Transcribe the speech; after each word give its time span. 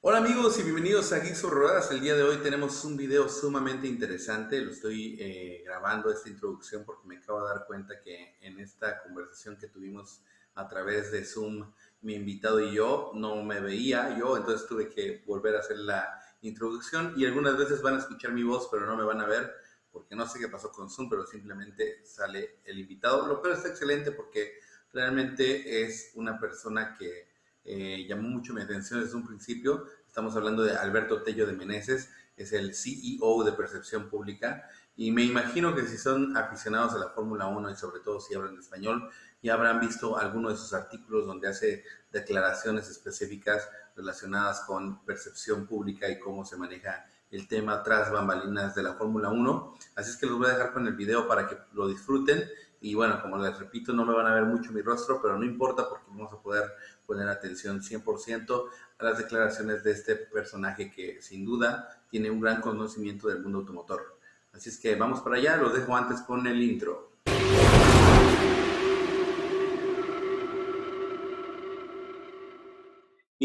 Hola 0.00 0.18
amigos 0.18 0.56
y 0.60 0.62
bienvenidos 0.62 1.12
a 1.12 1.18
Geeks 1.18 1.42
Rodadas. 1.42 1.90
El 1.90 2.00
día 2.00 2.14
de 2.14 2.22
hoy 2.22 2.36
tenemos 2.36 2.84
un 2.84 2.96
video 2.96 3.28
sumamente 3.28 3.88
interesante. 3.88 4.60
Lo 4.60 4.70
estoy 4.70 5.16
eh, 5.18 5.64
grabando 5.66 6.12
esta 6.12 6.28
introducción 6.28 6.84
porque 6.84 7.08
me 7.08 7.16
acabo 7.16 7.42
de 7.42 7.48
dar 7.48 7.66
cuenta 7.66 8.00
que 8.00 8.36
en 8.40 8.60
esta 8.60 9.02
conversación 9.02 9.56
que 9.56 9.66
tuvimos 9.66 10.22
a 10.54 10.68
través 10.68 11.10
de 11.10 11.24
Zoom, 11.24 11.72
mi 12.02 12.14
invitado 12.14 12.60
y 12.60 12.74
yo 12.74 13.10
no 13.16 13.42
me 13.42 13.58
veía 13.58 14.16
yo, 14.16 14.36
entonces 14.36 14.68
tuve 14.68 14.88
que 14.88 15.24
volver 15.26 15.56
a 15.56 15.60
hacer 15.60 15.78
la 15.78 16.08
introducción 16.42 17.14
y 17.16 17.26
algunas 17.26 17.58
veces 17.58 17.82
van 17.82 17.96
a 17.96 17.98
escuchar 17.98 18.30
mi 18.30 18.44
voz 18.44 18.68
pero 18.70 18.86
no 18.86 18.96
me 18.96 19.02
van 19.02 19.20
a 19.20 19.26
ver 19.26 19.52
porque 19.90 20.14
no 20.14 20.28
sé 20.28 20.38
qué 20.38 20.46
pasó 20.46 20.70
con 20.70 20.88
Zoom, 20.88 21.10
pero 21.10 21.26
simplemente 21.26 22.06
sale 22.06 22.60
el 22.66 22.78
invitado, 22.78 23.26
lo 23.26 23.40
cual 23.40 23.54
está 23.54 23.68
excelente 23.68 24.12
porque 24.12 24.60
realmente 24.92 25.82
es 25.82 26.12
una 26.14 26.38
persona 26.38 26.94
que 26.96 27.27
eh, 27.70 28.06
llamó 28.08 28.28
mucho 28.28 28.54
mi 28.54 28.62
atención 28.62 29.02
desde 29.02 29.14
un 29.14 29.26
principio. 29.26 29.84
Estamos 30.06 30.34
hablando 30.34 30.62
de 30.62 30.74
Alberto 30.74 31.22
Tello 31.22 31.46
de 31.46 31.52
Meneses, 31.52 32.08
es 32.34 32.54
el 32.54 32.74
CEO 32.74 33.44
de 33.44 33.52
Percepción 33.52 34.08
Pública 34.08 34.66
y 34.96 35.10
me 35.12 35.22
imagino 35.22 35.74
que 35.74 35.86
si 35.86 35.98
son 35.98 36.34
aficionados 36.34 36.94
a 36.94 36.98
la 36.98 37.10
Fórmula 37.10 37.46
1 37.46 37.70
y 37.70 37.76
sobre 37.76 38.00
todo 38.00 38.20
si 38.20 38.34
hablan 38.34 38.58
español, 38.58 39.10
ya 39.42 39.52
habrán 39.52 39.80
visto 39.80 40.16
algunos 40.16 40.52
de 40.52 40.58
sus 40.58 40.72
artículos 40.72 41.26
donde 41.26 41.46
hace 41.46 41.84
declaraciones 42.10 42.88
específicas 42.88 43.68
relacionadas 43.94 44.60
con 44.60 45.04
percepción 45.04 45.66
pública 45.66 46.08
y 46.08 46.18
cómo 46.18 46.46
se 46.46 46.56
maneja 46.56 47.04
el 47.30 47.46
tema 47.46 47.82
tras 47.82 48.10
bambalinas 48.10 48.74
de 48.74 48.82
la 48.82 48.94
Fórmula 48.94 49.28
1. 49.28 49.74
Así 49.94 50.10
es 50.10 50.16
que 50.16 50.24
los 50.24 50.38
voy 50.38 50.48
a 50.48 50.54
dejar 50.54 50.72
con 50.72 50.86
el 50.86 50.94
video 50.94 51.28
para 51.28 51.46
que 51.46 51.58
lo 51.74 51.86
disfruten. 51.86 52.48
Y 52.80 52.94
bueno, 52.94 53.20
como 53.20 53.38
les 53.38 53.58
repito, 53.58 53.92
no 53.92 54.04
me 54.04 54.14
van 54.14 54.26
a 54.26 54.34
ver 54.34 54.44
mucho 54.44 54.72
mi 54.72 54.82
rostro, 54.82 55.20
pero 55.20 55.36
no 55.36 55.44
importa 55.44 55.88
porque 55.88 56.06
vamos 56.08 56.32
a 56.32 56.40
poder 56.40 56.64
poner 57.06 57.28
atención 57.28 57.80
100% 57.80 58.68
a 58.98 59.04
las 59.04 59.18
declaraciones 59.18 59.82
de 59.82 59.92
este 59.92 60.16
personaje 60.16 60.90
que 60.90 61.20
sin 61.20 61.44
duda 61.44 62.02
tiene 62.10 62.30
un 62.30 62.40
gran 62.40 62.60
conocimiento 62.60 63.28
del 63.28 63.40
mundo 63.40 63.58
automotor. 63.58 64.18
Así 64.52 64.68
es 64.68 64.78
que 64.78 64.94
vamos 64.94 65.20
para 65.20 65.36
allá, 65.36 65.56
los 65.56 65.74
dejo 65.74 65.96
antes 65.96 66.20
con 66.22 66.46
el 66.46 66.62
intro. 66.62 67.07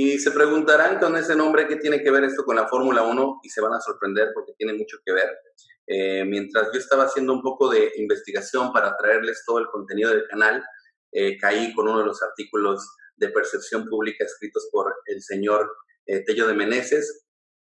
Y 0.05 0.19
se 0.19 0.31
preguntarán 0.31 0.99
con 0.99 1.15
ese 1.15 1.33
nombre 1.33 1.65
qué 1.65 1.77
tiene 1.77 2.03
que 2.03 2.11
ver 2.11 2.25
esto 2.25 2.43
con 2.43 2.57
la 2.57 2.67
Fórmula 2.67 3.03
1 3.03 3.39
y 3.41 3.49
se 3.49 3.61
van 3.61 3.73
a 3.73 3.79
sorprender 3.79 4.31
porque 4.33 4.51
tiene 4.57 4.73
mucho 4.73 4.97
que 5.05 5.13
ver. 5.13 5.29
Eh, 5.87 6.25
mientras 6.25 6.73
yo 6.73 6.79
estaba 6.79 7.05
haciendo 7.05 7.31
un 7.31 7.41
poco 7.41 7.69
de 7.69 7.89
investigación 7.95 8.73
para 8.73 8.97
traerles 8.97 9.43
todo 9.45 9.59
el 9.59 9.67
contenido 9.67 10.09
del 10.09 10.27
canal, 10.27 10.61
eh, 11.13 11.37
caí 11.37 11.73
con 11.73 11.87
uno 11.87 11.99
de 11.99 12.05
los 12.05 12.21
artículos 12.21 12.85
de 13.15 13.29
percepción 13.29 13.85
pública 13.85 14.25
escritos 14.25 14.67
por 14.73 14.93
el 15.05 15.21
señor 15.21 15.71
eh, 16.05 16.21
Tello 16.25 16.47
de 16.47 16.53
Meneses 16.53 17.25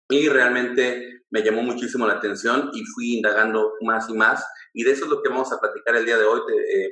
y 0.08 0.30
realmente 0.30 1.26
me 1.32 1.44
llamó 1.44 1.64
muchísimo 1.64 2.08
la 2.08 2.14
atención 2.14 2.72
y 2.74 2.86
fui 2.96 3.18
indagando 3.18 3.74
más 3.82 4.10
y 4.10 4.14
más 4.14 4.42
y 4.74 4.86
de 4.86 4.92
eso 4.92 5.04
es 5.04 5.12
lo 5.12 5.22
que 5.22 5.28
vamos 5.28 5.52
a 5.52 5.60
platicar 5.60 5.98
el 5.98 6.06
día 6.06 6.18
de 6.18 6.24
hoy. 6.24 6.40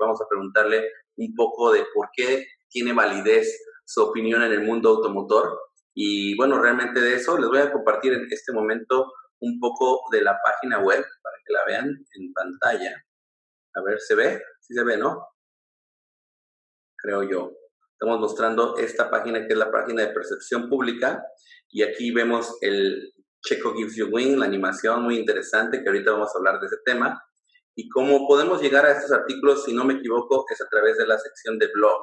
vamos 0.01 0.19
a 0.21 0.27
preguntarle 0.27 0.91
un 1.15 1.33
poco 1.33 1.71
de 1.71 1.85
por 1.93 2.09
qué 2.13 2.45
tiene 2.67 2.91
validez 2.91 3.57
su 3.89 4.03
opinión 4.03 4.43
en 4.43 4.51
el 4.51 4.61
mundo 4.61 4.89
automotor. 4.89 5.59
Y 5.95 6.37
bueno, 6.37 6.61
realmente 6.61 7.01
de 7.01 7.15
eso 7.15 7.37
les 7.39 7.49
voy 7.49 7.57
a 7.57 7.71
compartir 7.71 8.13
en 8.13 8.27
este 8.29 8.53
momento 8.53 9.11
un 9.39 9.59
poco 9.59 10.01
de 10.11 10.21
la 10.21 10.37
página 10.45 10.79
web 10.79 11.03
para 11.23 11.37
que 11.43 11.53
la 11.53 11.65
vean 11.65 11.87
en 11.87 12.33
pantalla. 12.33 13.03
A 13.73 13.81
ver, 13.81 13.99
¿se 13.99 14.13
ve? 14.13 14.43
Sí 14.59 14.75
se 14.75 14.83
ve, 14.83 14.95
¿no? 14.97 15.27
Creo 16.97 17.23
yo. 17.23 17.51
Estamos 17.93 18.19
mostrando 18.19 18.77
esta 18.77 19.09
página 19.09 19.47
que 19.47 19.53
es 19.53 19.57
la 19.57 19.71
página 19.71 20.03
de 20.03 20.13
percepción 20.13 20.69
pública 20.69 21.23
y 21.69 21.81
aquí 21.81 22.11
vemos 22.11 22.57
el 22.61 23.11
Checo 23.41 23.73
Gives 23.73 23.95
You 23.95 24.09
Win, 24.11 24.39
la 24.39 24.45
animación 24.45 25.01
muy 25.01 25.17
interesante 25.17 25.81
que 25.81 25.89
ahorita 25.89 26.11
vamos 26.11 26.29
a 26.33 26.37
hablar 26.37 26.59
de 26.59 26.67
ese 26.67 26.77
tema. 26.85 27.19
Y 27.75 27.89
cómo 27.89 28.27
podemos 28.27 28.61
llegar 28.61 28.85
a 28.85 28.91
estos 28.91 29.11
artículos, 29.11 29.63
si 29.63 29.73
no 29.73 29.83
me 29.83 29.95
equivoco, 29.95 30.45
es 30.47 30.61
a 30.61 30.67
través 30.69 30.97
de 30.97 31.07
la 31.07 31.17
sección 31.17 31.57
de 31.57 31.67
blog. 31.73 32.01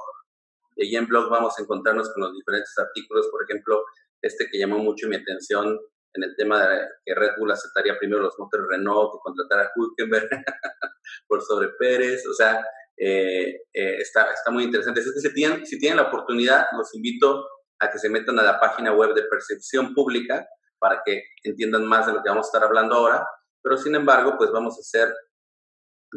Y 0.77 0.95
en 0.95 1.07
blog 1.07 1.31
vamos 1.31 1.59
a 1.59 1.63
encontrarnos 1.63 2.13
con 2.13 2.23
los 2.25 2.35
diferentes 2.35 2.73
artículos, 2.79 3.27
por 3.31 3.43
ejemplo, 3.45 3.83
este 4.23 4.49
que 4.51 4.59
llamó 4.59 4.79
mucho 4.79 5.09
mi 5.09 5.17
atención 5.17 5.79
en 6.15 6.23
el 6.23 6.37
tema 6.37 6.67
de 6.67 6.87
que 7.05 7.15
Red 7.15 7.33
Bull 7.39 7.51
aceptaría 7.51 7.99
primero 7.99 8.23
los 8.23 8.39
motores 8.39 8.67
Renault 8.69 9.13
que 9.13 9.19
contratar 9.23 9.61
a 9.61 9.71
Hülkenberg 9.75 10.29
por 11.29 11.43
sobre 11.43 11.69
Pérez, 11.79 12.27
o 12.27 12.35
sea, 12.35 12.65
eh, 12.97 13.63
eh, 13.73 13.97
está, 13.99 14.33
está 14.33 14.51
muy 14.51 14.65
interesante. 14.65 15.01
Es 15.01 15.13
que 15.13 15.21
si 15.21 15.35
tienen, 15.35 15.67
si 15.67 15.79
tienen 15.79 15.99
la 15.99 16.09
oportunidad, 16.09 16.67
los 16.77 16.95
invito 16.95 17.47
a 17.79 17.91
que 17.91 17.99
se 17.99 18.09
metan 18.09 18.39
a 18.39 18.43
la 18.43 18.59
página 18.59 18.93
web 18.93 19.15
de 19.15 19.25
Percepción 19.25 19.95
Pública 19.95 20.47
para 20.79 21.03
que 21.05 21.23
entiendan 21.43 21.87
más 21.87 22.07
de 22.07 22.15
lo 22.15 22.23
que 22.23 22.29
vamos 22.29 22.47
a 22.47 22.49
estar 22.49 22.65
hablando 22.65 22.97
ahora, 22.97 23.27
pero 23.63 23.77
sin 23.77 23.95
embargo, 23.95 24.35
pues 24.39 24.51
vamos 24.51 24.77
a 24.77 24.81
hacer 24.81 25.15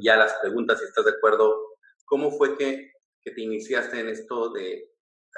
ya 0.01 0.15
las 0.15 0.33
preguntas, 0.35 0.79
si 0.79 0.85
estás 0.85 1.05
de 1.05 1.11
acuerdo, 1.11 1.57
¿cómo 2.05 2.31
fue 2.31 2.57
que 2.57 2.91
que 3.23 3.31
te 3.31 3.41
iniciaste 3.41 3.99
en 3.99 4.09
esto 4.09 4.51
de, 4.51 4.91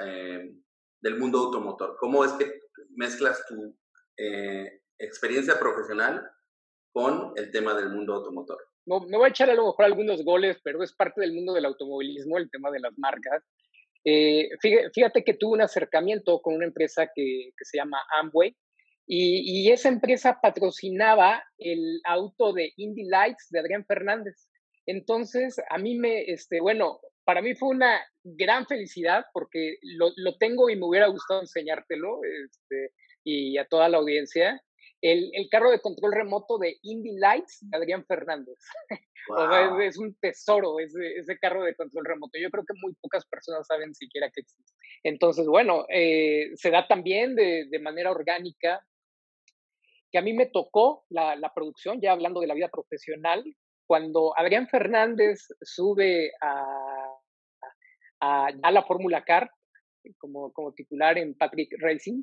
eh, 0.04 0.54
del 1.00 1.18
mundo 1.18 1.38
automotor? 1.38 1.96
¿Cómo 1.98 2.24
es 2.24 2.32
que 2.32 2.60
mezclas 2.90 3.44
tu 3.46 3.76
eh, 4.16 4.82
experiencia 4.98 5.58
profesional 5.58 6.22
con 6.92 7.32
el 7.36 7.50
tema 7.50 7.74
del 7.74 7.90
mundo 7.90 8.14
automotor? 8.14 8.58
No, 8.84 9.00
me 9.00 9.16
voy 9.16 9.26
a 9.26 9.30
echar 9.30 9.48
a 9.50 9.54
lo 9.54 9.66
mejor 9.66 9.84
algunos 9.84 10.24
goles, 10.24 10.58
pero 10.64 10.82
es 10.82 10.92
parte 10.92 11.20
del 11.20 11.32
mundo 11.32 11.52
del 11.52 11.66
automovilismo, 11.66 12.38
el 12.38 12.50
tema 12.50 12.70
de 12.70 12.80
las 12.80 12.96
marcas. 12.98 13.44
Eh, 14.04 14.48
fíjate, 14.60 15.22
que 15.22 15.34
tuve 15.34 15.52
un 15.52 15.62
acercamiento 15.62 16.40
con 16.42 16.54
una 16.54 16.66
empresa 16.66 17.08
que, 17.14 17.50
que 17.56 17.64
se 17.64 17.76
llama 17.76 18.02
Amway 18.20 18.56
y, 19.06 19.66
y, 19.66 19.70
esa 19.70 19.88
empresa 19.88 20.40
patrocinaba 20.40 21.44
el 21.58 22.00
auto 22.04 22.52
de 22.52 22.72
Indy 22.76 23.04
Lights 23.04 23.48
de 23.50 23.60
Adrián 23.60 23.84
Fernández. 23.86 24.48
Entonces, 24.86 25.56
a 25.70 25.78
mí 25.78 25.96
me, 25.96 26.22
este, 26.22 26.60
bueno, 26.60 27.00
para 27.24 27.42
mí 27.42 27.54
fue 27.54 27.68
una 27.68 28.00
gran 28.24 28.66
felicidad 28.66 29.24
porque 29.32 29.76
lo, 29.82 30.10
lo 30.16 30.36
tengo 30.38 30.70
y 30.70 30.76
me 30.76 30.86
hubiera 30.86 31.06
gustado 31.06 31.40
enseñártelo 31.40 32.20
este, 32.24 32.92
y 33.24 33.58
a 33.58 33.66
toda 33.66 33.88
la 33.88 33.98
audiencia. 33.98 34.60
El, 35.00 35.30
el, 35.34 35.48
carro 35.48 35.70
de 35.70 35.80
control 35.80 36.12
remoto 36.12 36.58
de 36.58 36.76
Indy 36.82 37.16
Lights 37.18 37.58
de 37.62 37.76
Adrián 37.76 38.04
Fernández. 38.06 38.56
o 39.30 39.50
sea, 39.50 39.84
es, 39.84 39.98
un 39.98 40.14
tesoro 40.14 40.78
ese, 40.78 41.16
ese, 41.16 41.38
carro 41.38 41.64
de 41.64 41.74
control 41.74 42.04
remoto. 42.04 42.38
Yo 42.38 42.50
creo 42.50 42.64
que 42.64 42.78
muy 42.80 42.94
pocas 43.00 43.26
personas 43.26 43.66
saben 43.66 43.94
siquiera 43.94 44.30
que 44.30 44.42
existe. 44.42 44.72
Entonces, 45.02 45.46
bueno, 45.46 45.86
eh, 45.88 46.50
se 46.54 46.70
da 46.70 46.86
también 46.86 47.34
de, 47.34 47.66
de, 47.68 47.78
manera 47.80 48.12
orgánica 48.12 48.86
que 50.12 50.18
a 50.18 50.22
mí 50.22 50.32
me 50.34 50.46
tocó 50.46 51.04
la, 51.08 51.34
la 51.34 51.52
producción, 51.52 52.00
ya 52.00 52.12
hablando 52.12 52.40
de 52.40 52.46
la 52.46 52.54
vida 52.54 52.68
profesional, 52.68 53.44
cuando 53.92 54.32
Adrián 54.38 54.68
Fernández 54.68 55.48
sube 55.60 56.32
a 56.40 56.64
a, 58.22 58.70
la 58.70 58.82
Fórmula 58.84 59.24
Car 59.24 59.50
como, 60.18 60.52
como 60.52 60.72
titular 60.72 61.18
en 61.18 61.34
Patrick 61.34 61.74
Racing. 61.78 62.22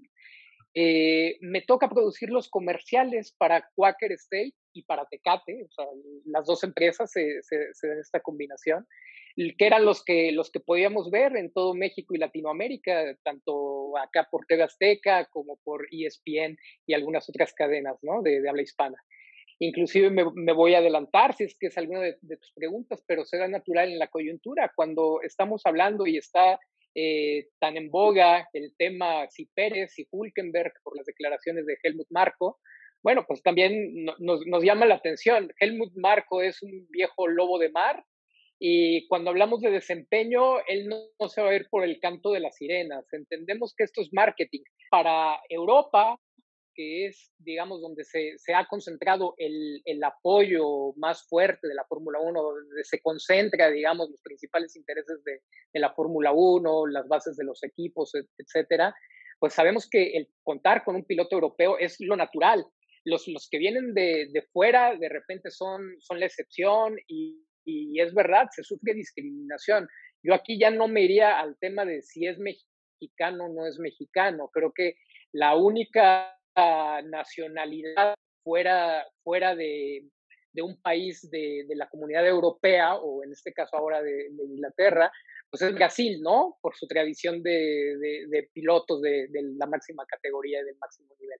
Eh, 0.74 1.38
me 1.42 1.62
toca 1.62 1.90
producir 1.90 2.30
los 2.30 2.50
comerciales 2.50 3.34
para 3.38 3.68
Quaker 3.76 4.12
State 4.14 4.54
y 4.74 4.84
para 4.84 5.06
Tecate, 5.06 5.66
o 5.66 5.72
sea, 5.72 5.86
las 6.26 6.46
dos 6.46 6.64
empresas 6.64 7.12
se, 7.12 7.42
se, 7.42 7.88
dan 7.88 8.00
esta 8.00 8.20
combinación, 8.20 8.86
que 9.36 9.66
eran 9.66 9.84
los 9.84 10.04
que, 10.04 10.32
los 10.32 10.52
que 10.52 10.60
podíamos 10.60 11.10
ver 11.10 11.36
en 11.38 11.52
todo 11.52 11.74
México 11.74 12.14
y 12.14 12.20
Latinoamérica, 12.20 13.16
tanto 13.24 13.98
acá 13.98 14.28
por 14.30 14.46
TV 14.46 14.64
Azteca 14.64 15.26
como 15.32 15.58
por 15.64 15.88
ESPN 15.92 16.56
y 16.86 16.94
algunas 16.94 17.28
otras 17.30 17.52
cadenas 17.54 17.98
¿no? 18.04 18.22
de, 18.22 18.40
de 18.40 18.50
habla 18.50 18.62
hispana. 18.62 18.98
Inclusive 19.60 20.10
me, 20.10 20.54
voy 20.54 20.74
a 20.74 20.78
adelantar 20.78 21.36
si 21.36 21.44
es 21.44 21.58
que 21.60 21.68
es 21.68 21.78
alguna 21.78 22.00
de, 22.00 22.38
tus 22.38 22.52
preguntas, 22.54 23.04
pero 23.06 23.26
será 23.26 23.48
natural 23.48 23.92
en 23.92 24.00
la 24.00 24.08
coyuntura. 24.08 24.72
Cuando 24.74 25.20
estamos 25.22 25.62
hablando 25.66 26.08
y 26.08 26.18
está 26.18 26.58
eh, 26.96 27.50
tan 27.60 27.76
en 27.76 27.92
boga 27.92 28.48
el 28.54 28.74
tema 28.78 29.28
si 29.30 29.48
Pérez, 29.54 30.00
y 30.00 30.08
Hulkenberg, 30.10 30.72
por 30.82 30.96
las 30.96 31.06
declaraciones 31.06 31.66
de 31.66 31.78
Helmut 31.84 32.08
Marco, 32.10 32.60
bueno, 33.04 33.26
pues 33.28 33.42
también 33.44 34.06
nos, 34.20 34.46
nos, 34.46 34.64
llama 34.64 34.86
la 34.86 34.96
atención. 34.96 35.52
Helmut 35.60 35.94
Marco 35.96 36.42
es 36.42 36.62
un 36.64 36.88
viejo 36.90 37.28
lobo 37.28 37.60
de 37.60 37.70
mar 37.70 38.04
y 38.60 39.08
cuando 39.08 39.30
hablamos 39.30 39.62
de 39.62 39.72
desempeño, 39.72 40.60
él 40.68 40.88
no, 40.88 40.98
no, 41.18 41.30
se 41.30 41.42
va 41.42 41.50
a 41.50 41.56
ir 41.56 41.68
por 41.70 41.84
el 41.84 42.00
canto 42.00 42.32
de 42.32 42.42
las 42.42 42.58
sirenas. 42.58 43.06
Entendemos 43.14 43.74
que 43.76 43.86
esto 43.86 44.02
es 44.02 44.10
marketing. 44.12 44.62
Para 44.90 45.40
Europa, 45.48 46.20
que 46.80 47.08
es, 47.08 47.34
digamos, 47.40 47.82
donde 47.82 48.06
se, 48.06 48.38
se 48.38 48.54
ha 48.54 48.66
concentrado 48.66 49.36
el, 49.38 49.82
el, 49.84 50.02
apoyo 50.02 50.94
más 50.96 51.28
fuerte 51.28 51.68
de 51.68 51.76
la 51.76 51.84
Fórmula 51.84 52.22
1, 52.22 52.42
donde 52.42 52.86
se 52.86 53.02
concentra, 53.02 53.70
digamos, 53.70 54.10
los 54.10 54.22
principales 54.22 54.78
intereses 54.78 55.22
de, 55.26 55.42
de 55.74 55.80
la 55.82 55.92
Fórmula 55.92 56.32
1, 56.32 56.88
las 56.88 57.06
bases 57.10 57.36
de 57.36 57.44
los 57.44 57.62
equipos, 57.64 58.14
etcétera, 58.38 58.96
pues 59.40 59.54
sabemos 59.54 59.90
que 59.90 60.12
el 60.16 60.30
contar 60.42 60.86
con 60.86 60.96
un 60.96 61.04
piloto 61.04 61.36
europeo 61.36 61.78
es 61.78 61.98
lo 62.00 62.16
natural. 62.16 62.66
Los, 63.04 63.28
los 63.28 63.50
que 63.50 63.58
vienen 63.58 63.94
de, 63.94 64.30
de 64.32 64.42
fuera 64.54 64.96
de 64.96 65.10
repente 65.10 65.52
son, 65.52 65.82
son 66.00 66.22
la 66.22 66.28
excepción 66.28 66.96
y, 67.10 67.44
y 67.66 68.00
es 68.00 68.14
verdad, 68.14 68.48
se 68.52 68.64
sufre 68.64 68.94
discriminación. 68.94 69.86
Yo 70.24 70.34
aquí 70.34 70.58
ya 70.58 70.72
no 70.72 70.88
me 70.88 71.02
iría 71.02 71.42
al 71.42 71.58
tema 71.60 71.84
de 71.84 72.02
si 72.04 72.26
es 72.26 72.40
mexicano 72.40 72.70
mexicano 73.00 73.50
no 73.50 73.66
es 73.66 73.80
mexicano. 73.80 74.50
Creo 74.54 74.72
que 74.74 74.96
la 75.32 75.56
única 75.56 76.39
nacionalidad 77.04 78.16
fuera, 78.44 79.06
fuera 79.24 79.56
de, 79.56 80.06
un 80.62 80.82
país 80.82 81.30
de, 81.32 81.66
la 81.76 81.88
comunidad 81.88 82.28
europea, 82.28 82.96
o 82.96 83.24
en 83.24 83.32
este 83.32 83.54
caso 83.54 83.78
ahora 83.78 84.02
de, 84.02 84.28
Inglaterra, 84.44 85.12
pues 85.50 85.62
es 85.62 85.74
Brasil, 85.74 86.20
¿no? 86.22 86.58
Por 86.62 86.76
su 86.76 86.86
tradición 86.88 87.42
de, 87.42 88.50
pilotos 88.54 89.02
de, 89.02 89.28
la 89.58 89.68
máxima 89.68 90.06
categoría 90.06 90.62
y 90.62 90.66
del 90.66 90.78
máximo 90.78 91.16
nivel. 91.20 91.40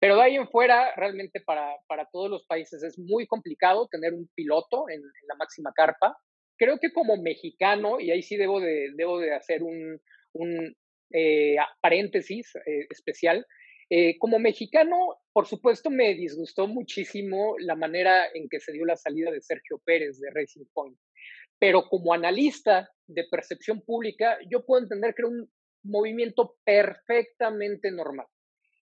Pero 0.00 0.16
de 0.16 0.22
ahí 0.22 0.36
en 0.36 0.48
fuera, 0.48 0.94
realmente 0.96 1.40
para, 1.40 1.76
todos 2.12 2.30
los 2.30 2.46
países 2.46 2.82
es 2.82 2.98
muy 2.98 3.26
complicado 3.26 3.88
tener 3.90 4.12
un 4.12 4.28
piloto 4.34 4.88
en, 4.88 5.02
la 5.02 5.34
máxima 5.36 5.72
carpa. 5.74 6.16
Creo 6.56 6.78
que 6.78 6.92
como 6.92 7.16
mexicano, 7.16 8.00
y 8.00 8.10
ahí 8.10 8.22
sí 8.22 8.36
debo 8.36 8.60
de, 8.60 8.90
debo 8.96 9.18
de 9.18 9.34
hacer 9.34 9.62
un, 9.62 10.00
eh, 11.12 11.56
paréntesis 11.80 12.54
eh, 12.66 12.86
especial, 12.90 13.46
eh, 13.90 14.18
como 14.18 14.38
mexicano, 14.38 14.96
por 15.32 15.46
supuesto, 15.46 15.88
me 15.88 16.14
disgustó 16.14 16.66
muchísimo 16.66 17.56
la 17.58 17.74
manera 17.74 18.26
en 18.34 18.48
que 18.48 18.60
se 18.60 18.72
dio 18.72 18.84
la 18.84 18.96
salida 18.96 19.30
de 19.30 19.40
Sergio 19.40 19.80
Pérez 19.84 20.20
de 20.20 20.30
Racing 20.30 20.66
Point. 20.74 20.98
Pero 21.58 21.88
como 21.88 22.12
analista 22.12 22.90
de 23.06 23.24
percepción 23.24 23.80
pública, 23.80 24.38
yo 24.50 24.64
puedo 24.64 24.82
entender 24.82 25.14
que 25.14 25.22
era 25.22 25.28
un 25.28 25.50
movimiento 25.84 26.56
perfectamente 26.64 27.90
normal. 27.90 28.26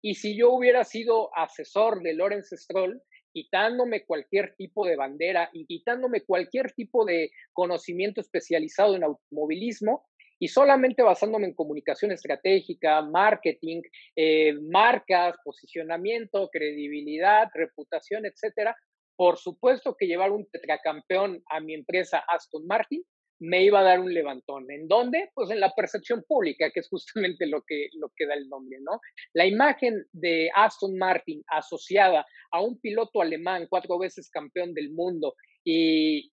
Y 0.03 0.15
si 0.15 0.37
yo 0.37 0.53
hubiera 0.53 0.85
sido 0.85 1.31
asesor 1.37 2.03
de 2.03 2.15
Lorenz 2.15 2.51
Stroll, 2.53 3.01
quitándome 3.33 4.05
cualquier 4.05 4.55
tipo 4.57 4.87
de 4.87 4.97
bandera 4.97 5.51
y 5.53 5.67
quitándome 5.67 6.23
cualquier 6.23 6.73
tipo 6.73 7.05
de 7.05 7.31
conocimiento 7.53 8.21
especializado 8.21 8.97
en 8.97 9.05
automovilismo, 9.05 10.07
y 10.39 10.49
solamente 10.49 11.03
basándome 11.03 11.47
en 11.47 11.55
comunicación 11.55 12.13
estratégica, 12.13 13.03
marketing, 13.03 13.83
eh, 14.15 14.55
marcas, 14.71 15.37
posicionamiento, 15.45 16.49
credibilidad, 16.51 17.49
reputación, 17.55 18.27
etcétera, 18.27 18.77
por 19.17 19.39
supuesto 19.39 19.97
que 19.99 20.07
llevar 20.07 20.31
un 20.31 20.47
tetracampeón 20.51 21.43
a 21.49 21.61
mi 21.61 21.75
empresa 21.75 22.23
Aston 22.29 22.67
Martin 22.67 23.03
me 23.39 23.65
iba 23.65 23.81
a 23.81 23.85
dar 23.85 24.01
un 24.01 24.13
levantón. 24.13 24.71
¿En 24.71 24.89
dónde? 24.89 25.31
Pues 25.35 25.51
en 25.51 25.61
la 25.61 25.73
percepción 25.75 26.25
pública, 26.27 26.71
que 26.71 26.81
es 26.81 26.89
justamente 26.89 27.47
lo 27.47 27.63
que, 27.63 27.89
lo 27.95 28.11
que 28.17 28.27
da 28.27 28.35
el 28.35 28.49
nombre, 28.49 28.79
¿no? 28.81 29.01
La 29.35 29.47
imagen 29.47 30.07
de 30.13 30.51
Aston 30.55 30.97
Martin 30.97 31.43
asociada 31.49 32.27
a 32.51 32.63
un 32.63 32.79
piloto 32.81 33.21
alemán, 33.21 33.67
cuatro 33.69 33.99
veces 33.99 34.31
campeón 34.31 34.75
del 34.75 34.91
mundo 34.91 35.35
y, 35.65 36.33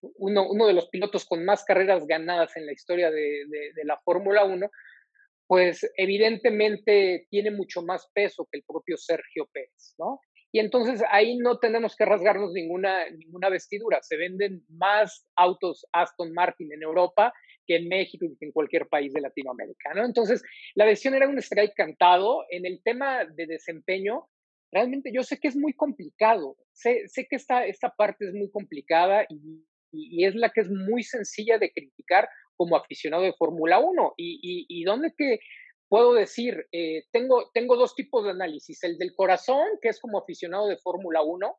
uno, 0.00 0.48
uno, 0.48 0.66
de 0.66 0.72
los 0.72 0.88
pilotos 0.88 1.24
con 1.24 1.44
más 1.44 1.64
carreras 1.64 2.06
ganadas 2.06 2.56
en 2.56 2.66
la 2.66 2.72
historia 2.72 3.10
de, 3.10 3.44
de, 3.48 3.84
la 3.84 3.98
Fórmula 4.04 4.44
1, 4.44 4.70
pues 5.46 5.90
evidentemente 5.96 7.26
tiene 7.30 7.50
mucho 7.50 7.82
más 7.82 8.10
peso 8.14 8.48
que 8.50 8.58
el 8.58 8.64
propio 8.64 8.96
Sergio 8.96 9.48
Pérez, 9.52 9.94
¿no? 9.98 10.20
Y 10.54 10.60
entonces 10.60 11.02
ahí 11.10 11.36
no 11.36 11.58
tenemos 11.58 11.96
que 11.96 12.04
rasgarnos 12.04 12.52
ninguna, 12.52 13.10
ninguna 13.10 13.48
vestidura. 13.48 14.00
Se 14.02 14.16
venden 14.16 14.64
más 14.68 15.26
autos 15.34 15.84
Aston 15.92 16.32
Martin 16.32 16.72
en 16.72 16.80
Europa 16.80 17.32
que 17.66 17.74
en 17.74 17.88
México 17.88 18.24
y 18.24 18.36
que 18.36 18.46
en 18.46 18.52
cualquier 18.52 18.86
país 18.86 19.12
de 19.12 19.20
Latinoamérica, 19.20 19.94
¿no? 19.94 20.04
Entonces, 20.04 20.44
la 20.76 20.84
decisión 20.84 21.14
era 21.14 21.28
un 21.28 21.38
strike 21.38 21.74
cantado. 21.74 22.44
En 22.50 22.66
el 22.66 22.80
tema 22.84 23.24
de 23.24 23.46
desempeño, 23.46 24.28
realmente 24.70 25.10
yo 25.12 25.24
sé 25.24 25.40
que 25.40 25.48
es 25.48 25.56
muy 25.56 25.72
complicado. 25.72 26.56
Sé, 26.72 27.08
sé 27.08 27.26
que 27.26 27.34
esta, 27.34 27.66
esta 27.66 27.90
parte 27.90 28.28
es 28.28 28.34
muy 28.34 28.48
complicada 28.48 29.26
y, 29.28 29.64
y, 29.94 30.24
es 30.24 30.34
la 30.34 30.50
que 30.50 30.62
es 30.62 30.70
muy 30.70 31.02
sencilla 31.02 31.58
de 31.58 31.70
criticar 31.70 32.28
como 32.56 32.76
aficionado 32.76 33.22
de 33.22 33.34
Fórmula 33.34 33.78
1. 33.78 34.14
Y, 34.16 34.66
y, 34.68 34.84
donde 34.84 35.12
que 35.16 35.38
puedo 35.88 36.14
decir, 36.14 36.66
eh, 36.72 37.04
tengo, 37.12 37.50
tengo 37.52 37.76
dos 37.76 37.94
tipos 37.94 38.24
de 38.24 38.30
análisis, 38.30 38.82
el 38.82 38.98
del 38.98 39.14
corazón, 39.14 39.64
que 39.80 39.88
es 39.88 40.00
como 40.00 40.18
aficionado 40.18 40.68
de 40.68 40.78
Fórmula 40.78 41.22
1, 41.22 41.56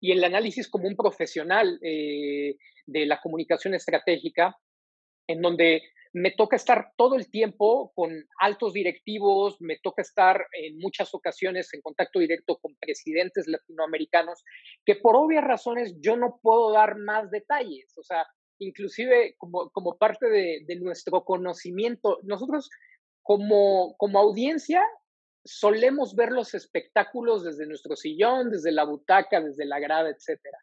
y 0.00 0.12
el 0.12 0.24
análisis 0.24 0.68
como 0.68 0.88
un 0.88 0.96
profesional 0.96 1.78
eh, 1.82 2.56
de 2.86 3.06
la 3.06 3.20
comunicación 3.20 3.74
estratégica, 3.74 4.56
en 5.28 5.42
donde 5.42 5.82
me 6.12 6.30
toca 6.30 6.56
estar 6.56 6.92
todo 6.96 7.16
el 7.16 7.30
tiempo 7.30 7.92
con 7.94 8.10
altos 8.40 8.72
directivos, 8.72 9.56
me 9.60 9.78
toca 9.82 10.02
estar 10.02 10.46
en 10.52 10.78
muchas 10.78 11.14
ocasiones 11.14 11.72
en 11.74 11.80
contacto 11.80 12.18
directo 12.18 12.58
con 12.58 12.74
presidentes 12.76 13.46
latinoamericanos, 13.46 14.44
que 14.84 14.96
por 14.96 15.16
obvias 15.16 15.44
razones 15.44 15.94
yo 16.00 16.16
no 16.16 16.38
puedo 16.42 16.72
dar 16.72 16.96
más 16.98 17.30
detalles, 17.30 17.96
o 17.98 18.02
sea, 18.02 18.26
inclusive 18.58 19.34
como, 19.38 19.70
como 19.70 19.96
parte 19.98 20.28
de, 20.28 20.76
nuestro 20.80 21.24
conocimiento, 21.24 22.18
nosotros 22.22 22.70
como, 23.22 23.94
como 23.96 24.18
audiencia 24.18 24.82
solemos 25.44 26.14
ver 26.14 26.32
los 26.32 26.54
espectáculos 26.54 27.44
desde 27.44 27.66
nuestro 27.66 27.96
sillón, 27.96 28.50
desde 28.50 28.72
la 28.72 28.84
butaca, 28.84 29.40
desde 29.40 29.64
la 29.64 29.78
grada, 29.78 30.10
etcétera. 30.10 30.58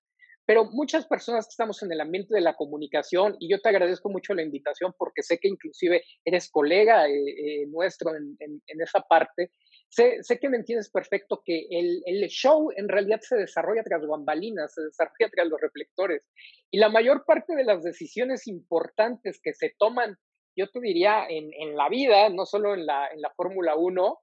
Pero 0.46 0.66
muchas 0.66 1.06
personas 1.08 1.46
que 1.46 1.52
estamos 1.52 1.82
en 1.84 1.92
el 1.92 2.02
ambiente 2.02 2.36
de 2.36 2.42
la 2.42 2.56
comunicación, 2.56 3.36
y 3.40 3.50
yo 3.50 3.60
te 3.62 3.70
agradezco 3.70 4.10
mucho 4.10 4.34
la 4.34 4.42
invitación 4.42 4.94
porque 4.98 5.24
sé 5.24 5.38
que 5.38 5.48
inclusive 5.48 6.04
eres 6.26 6.50
colega 6.50 7.08
eh, 7.08 7.14
eh, 7.14 7.66
nuestro 7.68 8.16
en, 8.16 8.36
en, 8.40 8.82
esa 8.82 9.02
parte, 9.02 9.52
sé, 9.88 10.18
sé, 10.22 10.40
que 10.40 10.50
me 10.50 10.58
entiendes 10.58 10.90
perfecto 10.90 11.42
que 11.46 11.66
el, 11.70 12.04
el, 12.06 12.28
show 12.28 12.72
en 12.76 12.90
realidad 12.90 13.22
se 13.22 13.38
desarrolla 13.38 13.84
tras 13.84 14.06
bambalinas, 14.06 14.74
se 14.74 14.82
desarrolla 14.82 15.30
tras 15.32 15.48
los 15.48 15.62
reflectores. 15.62 16.28
Y 16.72 16.80
la 16.80 16.90
mayor 16.90 17.24
parte 17.26 17.56
de 17.56 17.64
las 17.64 17.84
decisiones 17.84 18.48
importantes 18.48 19.40
que 19.42 19.54
se 19.54 19.74
toman, 19.78 20.18
yo 20.58 20.70
te 20.70 20.82
diría, 20.82 21.26
en, 21.30 21.52
en 21.54 21.78
la 21.78 21.88
vida, 21.88 22.30
no 22.30 22.46
solo 22.46 22.74
en 22.74 22.86
la, 22.86 23.08
en 23.08 23.22
la 23.22 23.32
Fórmula 23.32 23.76
1, 23.76 24.20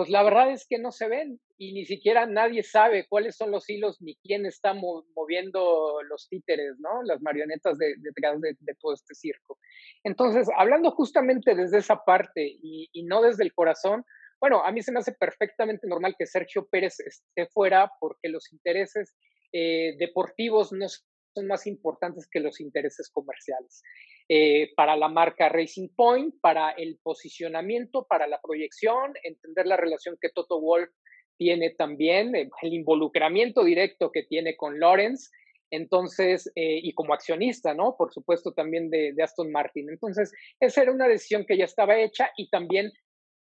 pues 0.00 0.08
la 0.08 0.22
verdad 0.22 0.50
es 0.50 0.66
que 0.66 0.78
no 0.78 0.92
se 0.92 1.08
ven 1.08 1.38
y 1.58 1.74
ni 1.74 1.84
siquiera 1.84 2.24
nadie 2.24 2.62
sabe 2.62 3.06
cuáles 3.06 3.36
son 3.36 3.50
los 3.50 3.68
hilos 3.68 4.00
ni 4.00 4.16
quién 4.16 4.46
está 4.46 4.72
moviendo 4.72 6.00
los 6.08 6.26
títeres, 6.26 6.76
¿no? 6.78 7.02
Las 7.02 7.20
marionetas 7.20 7.76
detrás 7.76 8.40
de, 8.40 8.56
todo 8.80 8.94
este 8.94 9.14
circo. 9.14 9.58
Entonces, 10.02 10.48
hablando 10.56 10.90
justamente 10.92 11.54
desde 11.54 11.76
esa 11.76 12.02
parte 12.02 12.50
y, 12.62 12.88
no 13.04 13.20
desde 13.20 13.44
el 13.44 13.52
corazón, 13.52 14.06
bueno, 14.40 14.64
a 14.64 14.72
mí 14.72 14.80
se 14.80 14.90
me 14.90 15.00
hace 15.00 15.12
perfectamente 15.12 15.86
normal 15.86 16.14
que 16.18 16.24
Sergio 16.24 16.66
Pérez 16.66 16.98
esté 17.00 17.44
fuera 17.52 17.92
porque 18.00 18.30
los 18.30 18.50
intereses 18.54 19.14
eh, 19.52 19.96
deportivos 19.98 20.72
no 20.72 20.86
son 21.34 21.46
más 21.46 21.66
importantes 21.66 22.28
que 22.30 22.40
los 22.40 22.60
intereses 22.60 23.10
comerciales. 23.10 23.82
Eh, 24.28 24.70
para 24.76 24.96
la 24.96 25.08
marca 25.08 25.48
Racing 25.48 25.88
Point, 25.96 26.34
para 26.40 26.70
el 26.72 26.98
posicionamiento, 27.02 28.06
para 28.08 28.26
la 28.26 28.40
proyección, 28.40 29.12
entender 29.22 29.66
la 29.66 29.76
relación 29.76 30.16
que 30.20 30.30
Toto 30.30 30.60
Wolf 30.60 30.90
tiene 31.36 31.70
también, 31.70 32.34
eh, 32.36 32.50
el 32.62 32.74
involucramiento 32.74 33.64
directo 33.64 34.10
que 34.12 34.24
tiene 34.24 34.56
con 34.56 34.78
Lawrence, 34.78 35.30
entonces, 35.70 36.50
eh, 36.56 36.80
y 36.82 36.92
como 36.94 37.14
accionista, 37.14 37.74
¿no? 37.74 37.94
Por 37.96 38.12
supuesto, 38.12 38.52
también 38.52 38.90
de, 38.90 39.14
Aston 39.22 39.52
Martin. 39.52 39.88
Entonces, 39.88 40.32
esa 40.58 40.82
era 40.82 40.92
una 40.92 41.06
decisión 41.06 41.44
que 41.46 41.56
ya 41.56 41.64
estaba 41.64 41.98
hecha 41.98 42.30
y 42.36 42.50
también 42.50 42.90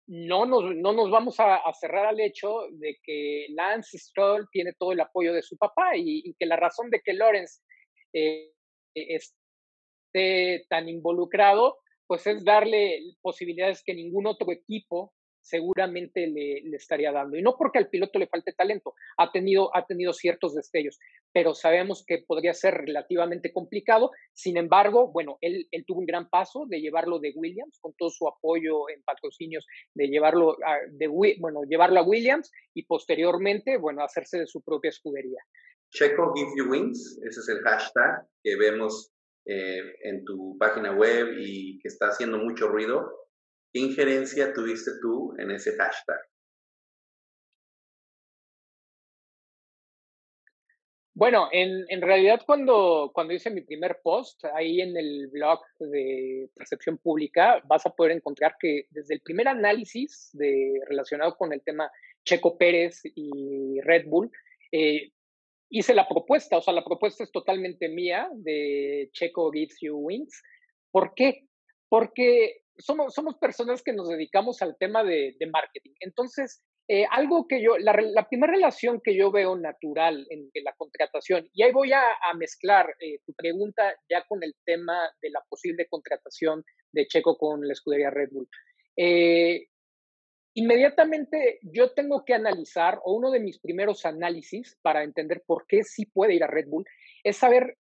no 0.07 0.45
nos, 0.45 0.75
no 0.75 0.93
nos 0.93 1.11
vamos 1.11 1.35
a, 1.39 1.61
cerrar 1.79 2.07
al 2.07 2.19
hecho 2.19 2.67
de 2.71 2.97
que 3.03 3.47
Lance 3.49 3.97
Stroll 3.97 4.47
tiene 4.51 4.73
todo 4.77 4.91
el 4.91 4.99
apoyo 5.01 5.33
de 5.33 5.43
su 5.43 5.55
papá 5.57 5.95
y, 5.95 6.33
que 6.39 6.45
la 6.45 6.55
razón 6.55 6.89
de 6.89 7.01
que 7.03 7.13
Lawrence 7.13 7.61
eh, 8.13 8.51
esté 8.93 10.65
tan 10.69 10.89
involucrado, 10.89 11.77
pues 12.07 12.25
es 12.27 12.43
darle 12.43 12.99
posibilidades 13.21 13.83
que 13.83 13.93
ningún 13.93 14.25
otro 14.27 14.51
equipo 14.51 15.13
seguramente 15.41 16.27
le, 16.27 16.59
estaría 16.75 17.11
dando. 17.11 17.37
Y 17.37 17.41
no 17.41 17.55
porque 17.57 17.79
al 17.79 17.89
piloto 17.89 18.19
le 18.19 18.27
falte 18.27 18.53
talento, 18.53 18.93
ha 19.17 19.31
tenido, 19.31 19.75
ha 19.75 19.85
tenido 19.85 20.13
ciertos 20.13 20.53
destellos, 20.53 20.99
pero 21.31 21.55
sabemos 21.55 22.03
que 22.05 22.19
podría 22.19 22.53
ser 22.53 22.75
relativamente 22.75 23.51
complicado. 23.51 24.11
Sin 24.33 24.57
embargo, 24.57 25.11
bueno, 25.11 25.37
él, 25.41 25.67
él 25.71 25.85
tuvo 25.85 25.99
un 25.99 26.05
gran 26.05 26.29
paso 26.29 26.65
de 26.67 26.81
llevarlo 26.81 27.19
de 27.19 27.33
Williams, 27.35 27.79
con 27.79 27.93
todo 27.93 28.09
su 28.09 28.27
apoyo 28.27 28.89
en 28.89 29.01
patrocinios, 29.03 29.65
de 29.93 30.07
llevarlo 30.07 30.57
a, 30.65 30.77
de, 30.91 31.07
bueno, 31.07 31.63
llevarlo 31.63 31.99
a 31.99 32.03
Williams 32.03 32.51
y 32.73 32.83
posteriormente, 32.83 33.77
bueno, 33.77 34.03
hacerse 34.03 34.39
de 34.39 34.47
su 34.47 34.61
propia 34.61 34.89
escudería. 34.89 35.41
Checo 35.91 36.33
Give 36.35 36.51
You 36.57 36.69
Wings, 36.69 37.19
ese 37.23 37.39
es 37.39 37.49
el 37.49 37.59
hashtag 37.61 38.27
que 38.43 38.55
vemos 38.55 39.11
eh, 39.45 39.81
en 40.03 40.23
tu 40.25 40.57
página 40.59 40.91
web 40.91 41.35
y 41.39 41.79
que 41.79 41.87
está 41.87 42.07
haciendo 42.07 42.37
mucho 42.37 42.67
ruido. 42.67 43.27
¿Qué 43.73 43.79
injerencia 43.79 44.53
tuviste 44.53 44.91
tú 45.01 45.33
en 45.39 45.51
ese 45.51 45.75
hashtag? 45.75 46.19
Bueno, 51.19 51.49
en, 51.51 51.83
en, 51.89 52.01
realidad 52.01 52.41
cuando, 52.45 53.11
cuando 53.13 53.33
hice 53.33 53.49
mi 53.49 53.59
primer 53.59 53.99
post, 54.01 54.45
ahí 54.53 54.79
en 54.79 54.95
el 54.95 55.27
blog 55.27 55.59
de 55.79 56.49
Percepción 56.55 56.97
Pública, 56.97 57.61
vas 57.65 57.85
a 57.85 57.89
poder 57.89 58.13
encontrar 58.13 58.55
que 58.57 58.85
desde 58.91 59.15
el 59.15 59.21
primer 59.21 59.49
análisis 59.49 60.29
de, 60.31 60.79
relacionado 60.87 61.35
con 61.35 61.51
el 61.51 61.61
tema 61.61 61.91
Checo 62.23 62.57
Pérez 62.57 63.01
y 63.03 63.81
Red 63.81 64.05
Bull, 64.07 64.31
eh, 64.71 65.11
hice 65.69 65.93
la 65.93 66.07
propuesta, 66.07 66.57
o 66.57 66.61
sea, 66.61 66.73
la 66.73 66.83
propuesta 66.83 67.23
es 67.23 67.31
totalmente 67.31 67.89
mía 67.89 68.29
de 68.33 69.09
Checo 69.13 69.51
Gives 69.51 69.77
You 69.81 69.95
Wings. 69.97 70.41
¿Por 70.91 71.13
qué? 71.13 71.47
Porque 71.87 72.61
somos, 72.77 73.13
somos 73.13 73.35
personas 73.37 73.83
que 73.83 73.93
nos 73.93 74.09
dedicamos 74.09 74.61
al 74.61 74.77
tema 74.77 75.03
de, 75.03 75.35
marketing. 75.51 75.91
Entonces, 75.99 76.63
eh, 76.87 77.05
algo 77.11 77.47
que 77.47 77.61
yo, 77.61 77.77
la, 77.77 77.93
primera 78.27 78.53
relación 78.53 78.99
que 79.03 79.15
yo 79.15 79.31
veo 79.31 79.55
natural 79.55 80.25
en, 80.29 80.49
la 80.63 80.73
contratación, 80.73 81.47
y 81.53 81.63
ahí 81.63 81.71
voy 81.71 81.93
a, 81.93 82.03
mezclar 82.37 82.95
eh, 82.99 83.19
tu 83.25 83.33
pregunta 83.33 83.95
ya 84.09 84.25
con 84.27 84.43
el 84.43 84.55
tema 84.65 84.97
de 85.21 85.29
la 85.29 85.43
posible 85.49 85.87
contratación 85.87 86.63
de 86.91 87.07
Checo 87.07 87.37
con 87.37 87.65
la 87.67 87.73
escudería 87.73 88.09
Red 88.09 88.29
Bull. 88.31 88.49
Eh, 88.97 89.67
inmediatamente 90.59 91.59
yo 91.61 91.93
tengo 91.93 92.25
que 92.25 92.33
analizar, 92.33 92.99
o 93.05 93.13
uno 93.13 93.31
de 93.31 93.39
mis 93.39 93.59
primeros 93.59 94.05
análisis 94.05 94.77
para 94.81 95.03
entender 95.03 95.41
por 95.45 95.65
qué 95.67 95.83
sí 95.83 96.05
puede 96.05 96.35
ir 96.35 96.43
a 96.43 96.47
Red 96.47 96.67
Bull, 96.67 96.85
es 97.23 97.37
saber 97.37 97.77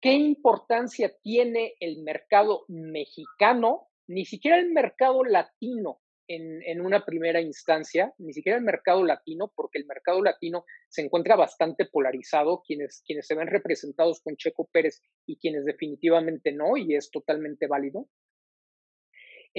qué 0.00 0.12
importancia 0.12 1.14
tiene 1.22 1.74
el 1.80 2.02
mercado 2.02 2.64
mexicano, 2.68 3.88
ni 4.06 4.26
siquiera 4.26 4.58
el 4.58 4.70
mercado 4.70 5.24
latino 5.24 6.00
en, 6.28 6.80
una 6.82 7.06
primera 7.06 7.40
instancia, 7.40 8.12
ni 8.18 8.34
siquiera 8.34 8.58
el 8.58 8.64
mercado 8.64 9.02
latino, 9.02 9.50
porque 9.56 9.78
el 9.78 9.86
mercado 9.86 10.22
latino 10.22 10.66
se 10.88 11.00
encuentra 11.00 11.36
bastante 11.36 11.86
polarizado, 11.86 12.62
quienes, 12.66 13.02
quienes 13.06 13.26
se 13.26 13.34
ven 13.34 13.48
representados 13.48 14.20
con 14.20 14.36
Checo 14.36 14.68
Pérez 14.70 15.00
y 15.26 15.38
quienes 15.38 15.64
definitivamente 15.64 16.52
no, 16.52 16.76
y 16.76 16.94
es 16.94 17.10
totalmente 17.10 17.66
válido. 17.66 18.08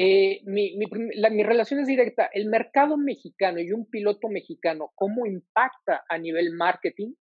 Eh, 0.01 0.39
mi, 0.45 0.77
mi, 0.77 1.43
relación 1.43 1.81
es 1.81 1.87
directa. 1.87 2.29
El 2.31 2.45
mercado 2.45 2.95
mexicano 2.95 3.59
y 3.59 3.73
un 3.73 3.85
piloto 3.85 4.29
mexicano, 4.29 4.93
¿cómo 4.95 5.25
impacta 5.25 6.05
a 6.07 6.17
nivel 6.17 6.53
marketing 6.53 7.15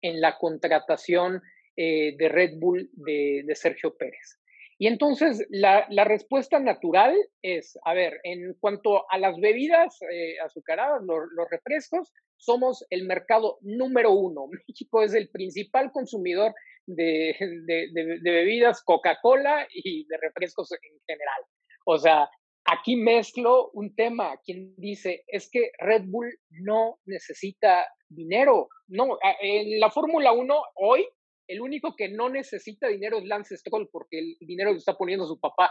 en 0.00 0.18
la 0.22 0.38
contratación 0.38 1.42
eh, 1.76 2.16
de 2.16 2.28
Red 2.30 2.52
Bull 2.56 2.88
de, 2.94 3.44
Sergio 3.54 3.98
Pérez? 3.98 4.40
Y 4.78 4.86
entonces 4.86 5.46
la, 5.50 5.86
respuesta 6.06 6.58
natural 6.58 7.14
es, 7.42 7.78
a 7.84 7.92
ver, 7.92 8.18
en 8.24 8.54
cuanto 8.54 9.04
a 9.10 9.18
las 9.18 9.38
bebidas 9.38 10.00
eh, 10.10 10.36
azucaradas, 10.42 11.02
los 11.04 11.50
refrescos, 11.50 12.14
somos 12.38 12.86
el 12.88 13.04
mercado 13.04 13.58
número 13.60 14.12
uno. 14.12 14.46
México 14.68 15.02
es 15.02 15.12
el 15.12 15.28
principal 15.28 15.92
consumidor 15.92 16.54
de, 16.86 17.36
de 17.66 18.30
bebidas 18.30 18.82
Coca-Cola 18.82 19.68
y 19.70 20.06
de 20.06 20.16
refrescos 20.16 20.72
en 20.72 20.98
general. 21.06 21.42
O 21.84 21.98
sea, 21.98 22.28
aquí 22.64 22.96
mezclo 22.96 23.70
un 23.72 23.94
tema. 23.94 24.36
Quien 24.44 24.74
dice, 24.76 25.24
es 25.28 25.48
que 25.50 25.70
Red 25.78 26.04
Bull 26.06 26.38
no 26.50 26.98
necesita 27.06 27.86
dinero. 28.08 28.68
No, 28.88 29.18
en 29.40 29.80
la 29.80 29.90
Fórmula 29.90 30.32
1 30.32 30.62
hoy 30.76 31.06
el 31.48 31.60
único 31.60 31.94
que 31.96 32.08
no 32.08 32.28
necesita 32.28 32.88
dinero 32.88 33.18
es 33.18 33.24
Lance 33.24 33.56
Stroll 33.56 33.88
porque 33.90 34.18
el 34.18 34.36
dinero 34.40 34.72
lo 34.72 34.78
está 34.78 34.96
poniendo 34.96 35.26
su 35.26 35.38
papá. 35.38 35.70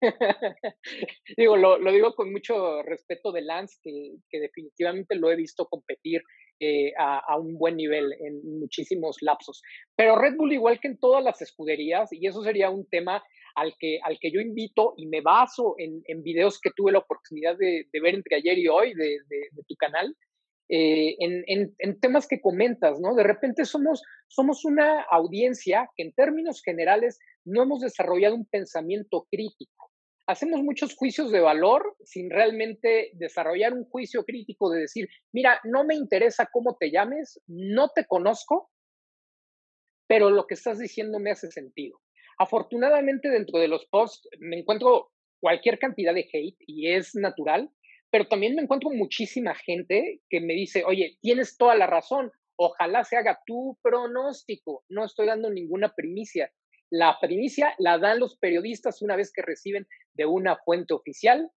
digo, 1.36 1.56
lo, 1.56 1.78
digo 1.90 2.14
con 2.14 2.30
mucho 2.30 2.82
respeto 2.82 3.32
de 3.32 3.42
Lance, 3.42 3.78
que, 3.82 4.38
definitivamente 4.38 5.16
lo 5.16 5.30
he 5.30 5.36
visto 5.36 5.66
competir 5.66 6.22
eh, 6.60 6.92
a, 6.98 7.18
a, 7.18 7.36
un 7.36 7.58
buen 7.58 7.76
nivel 7.76 8.12
en 8.20 8.60
muchísimos 8.60 9.16
lapsos. 9.20 9.62
Pero 9.96 10.16
Red 10.16 10.36
Bull, 10.36 10.52
igual 10.52 10.78
que 10.78 10.88
en 10.88 10.98
todas 10.98 11.24
las 11.24 11.40
escuderías, 11.42 12.12
y 12.12 12.26
eso 12.26 12.42
sería 12.42 12.70
un 12.70 12.86
tema 12.88 13.22
al 13.58 13.74
que, 13.78 13.98
al 14.04 14.18
que 14.20 14.30
yo 14.30 14.40
invito 14.40 14.94
y 14.96 15.06
me 15.06 15.20
baso 15.20 15.74
en, 15.78 16.22
videos 16.22 16.60
que 16.60 16.70
tuve 16.76 16.92
la 16.92 17.00
oportunidad 17.00 17.56
de, 17.58 17.86
ver 17.92 18.14
entre 18.14 18.36
ayer 18.36 18.56
y 18.56 18.68
hoy 18.68 18.94
de, 18.94 19.18
tu 19.66 19.74
canal, 19.74 20.14
eh, 20.68 21.16
en, 21.18 21.74
en, 21.78 22.00
temas 22.00 22.28
que 22.28 22.40
comentas, 22.40 23.00
¿no? 23.00 23.14
De 23.14 23.24
repente 23.24 23.64
somos, 23.64 24.02
somos 24.28 24.64
una 24.64 25.02
audiencia 25.10 25.90
que 25.96 26.04
en 26.04 26.12
términos 26.12 26.62
generales 26.62 27.18
no 27.44 27.62
hemos 27.62 27.80
desarrollado 27.80 28.36
un 28.36 28.46
pensamiento 28.46 29.26
crítico. 29.30 29.90
Hacemos 30.26 30.62
muchos 30.62 30.94
juicios 30.94 31.32
de 31.32 31.40
valor 31.40 31.96
sin 32.04 32.30
realmente 32.30 33.10
desarrollar 33.14 33.72
un 33.72 33.86
juicio 33.86 34.24
crítico 34.24 34.70
de 34.70 34.80
decir, 34.80 35.08
mira, 35.32 35.58
no 35.64 35.84
me 35.84 35.94
interesa 35.94 36.48
cómo 36.52 36.76
te 36.78 36.90
llames, 36.90 37.40
no 37.46 37.88
te 37.88 38.04
conozco, 38.04 38.70
pero 40.06 40.30
lo 40.30 40.46
que 40.46 40.54
estás 40.54 40.78
diciendo 40.78 41.18
me 41.18 41.30
hace 41.30 41.50
sentido. 41.50 41.98
Afortunadamente 42.38 43.28
dentro 43.28 43.58
de 43.58 43.68
los 43.68 43.86
posts 43.86 44.28
me 44.38 44.58
encuentro 44.58 45.10
cualquier 45.40 45.78
cantidad 45.78 46.14
de 46.14 46.28
hate 46.32 46.56
y 46.66 46.92
es 46.92 47.14
natural, 47.14 47.70
pero 48.10 48.26
también 48.26 48.54
me 48.54 48.62
encuentro 48.62 48.90
muchísima 48.90 49.54
gente 49.54 50.20
que 50.30 50.40
me 50.40 50.54
dice, 50.54 50.84
oye, 50.84 51.18
tienes 51.20 51.56
toda 51.56 51.74
la 51.74 51.86
razón, 51.86 52.30
ojalá 52.56 53.04
se 53.04 53.16
haga 53.16 53.40
tu 53.46 53.78
pronóstico, 53.82 54.84
no 54.88 55.04
estoy 55.04 55.26
dando 55.26 55.50
ninguna 55.50 55.92
primicia. 55.94 56.52
La 56.90 57.18
primicia 57.20 57.74
la 57.78 57.98
dan 57.98 58.18
los 58.18 58.38
periodistas 58.38 59.02
una 59.02 59.16
vez 59.16 59.32
que 59.32 59.42
reciben 59.42 59.86
de 60.14 60.26
una 60.26 60.56
fuente 60.64 60.94
oficial 60.94 61.50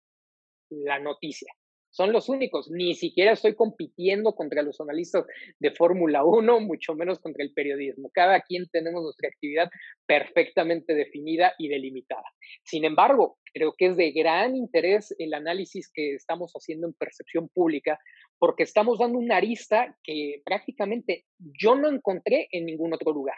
la 0.70 0.98
noticia 0.98 1.52
son 1.90 2.12
los 2.12 2.28
únicos. 2.28 2.70
Ni 2.70 2.94
siquiera 2.94 3.32
estoy 3.32 3.54
compitiendo 3.54 4.34
contra 4.34 4.62
los 4.62 4.80
analistas 4.80 5.26
de 5.58 5.70
Fórmula 5.72 6.24
1, 6.24 6.60
mucho 6.60 6.94
menos 6.94 7.18
contra 7.18 7.44
el 7.44 7.52
periodismo. 7.52 8.10
Cada 8.12 8.40
quien 8.40 8.68
tenemos 8.70 9.02
nuestra 9.02 9.28
actividad 9.28 9.70
perfectamente 10.06 10.94
definida 10.94 11.52
y 11.58 11.68
delimitada. 11.68 12.24
Sin 12.64 12.84
embargo, 12.84 13.38
creo 13.52 13.74
que 13.76 13.86
es 13.86 13.96
de 13.96 14.12
gran 14.12 14.56
interés 14.56 15.14
el 15.18 15.34
análisis 15.34 15.90
que 15.92 16.14
estamos 16.14 16.52
haciendo 16.52 16.86
en 16.86 16.94
percepción 16.94 17.48
pública, 17.48 17.98
porque 18.38 18.62
estamos 18.62 18.98
dando 18.98 19.18
una 19.18 19.36
arista 19.36 19.96
que 20.02 20.42
prácticamente 20.44 21.26
yo 21.38 21.74
no 21.74 21.88
encontré 21.88 22.48
en 22.52 22.66
ningún 22.66 22.94
otro 22.94 23.12
lugar 23.12 23.36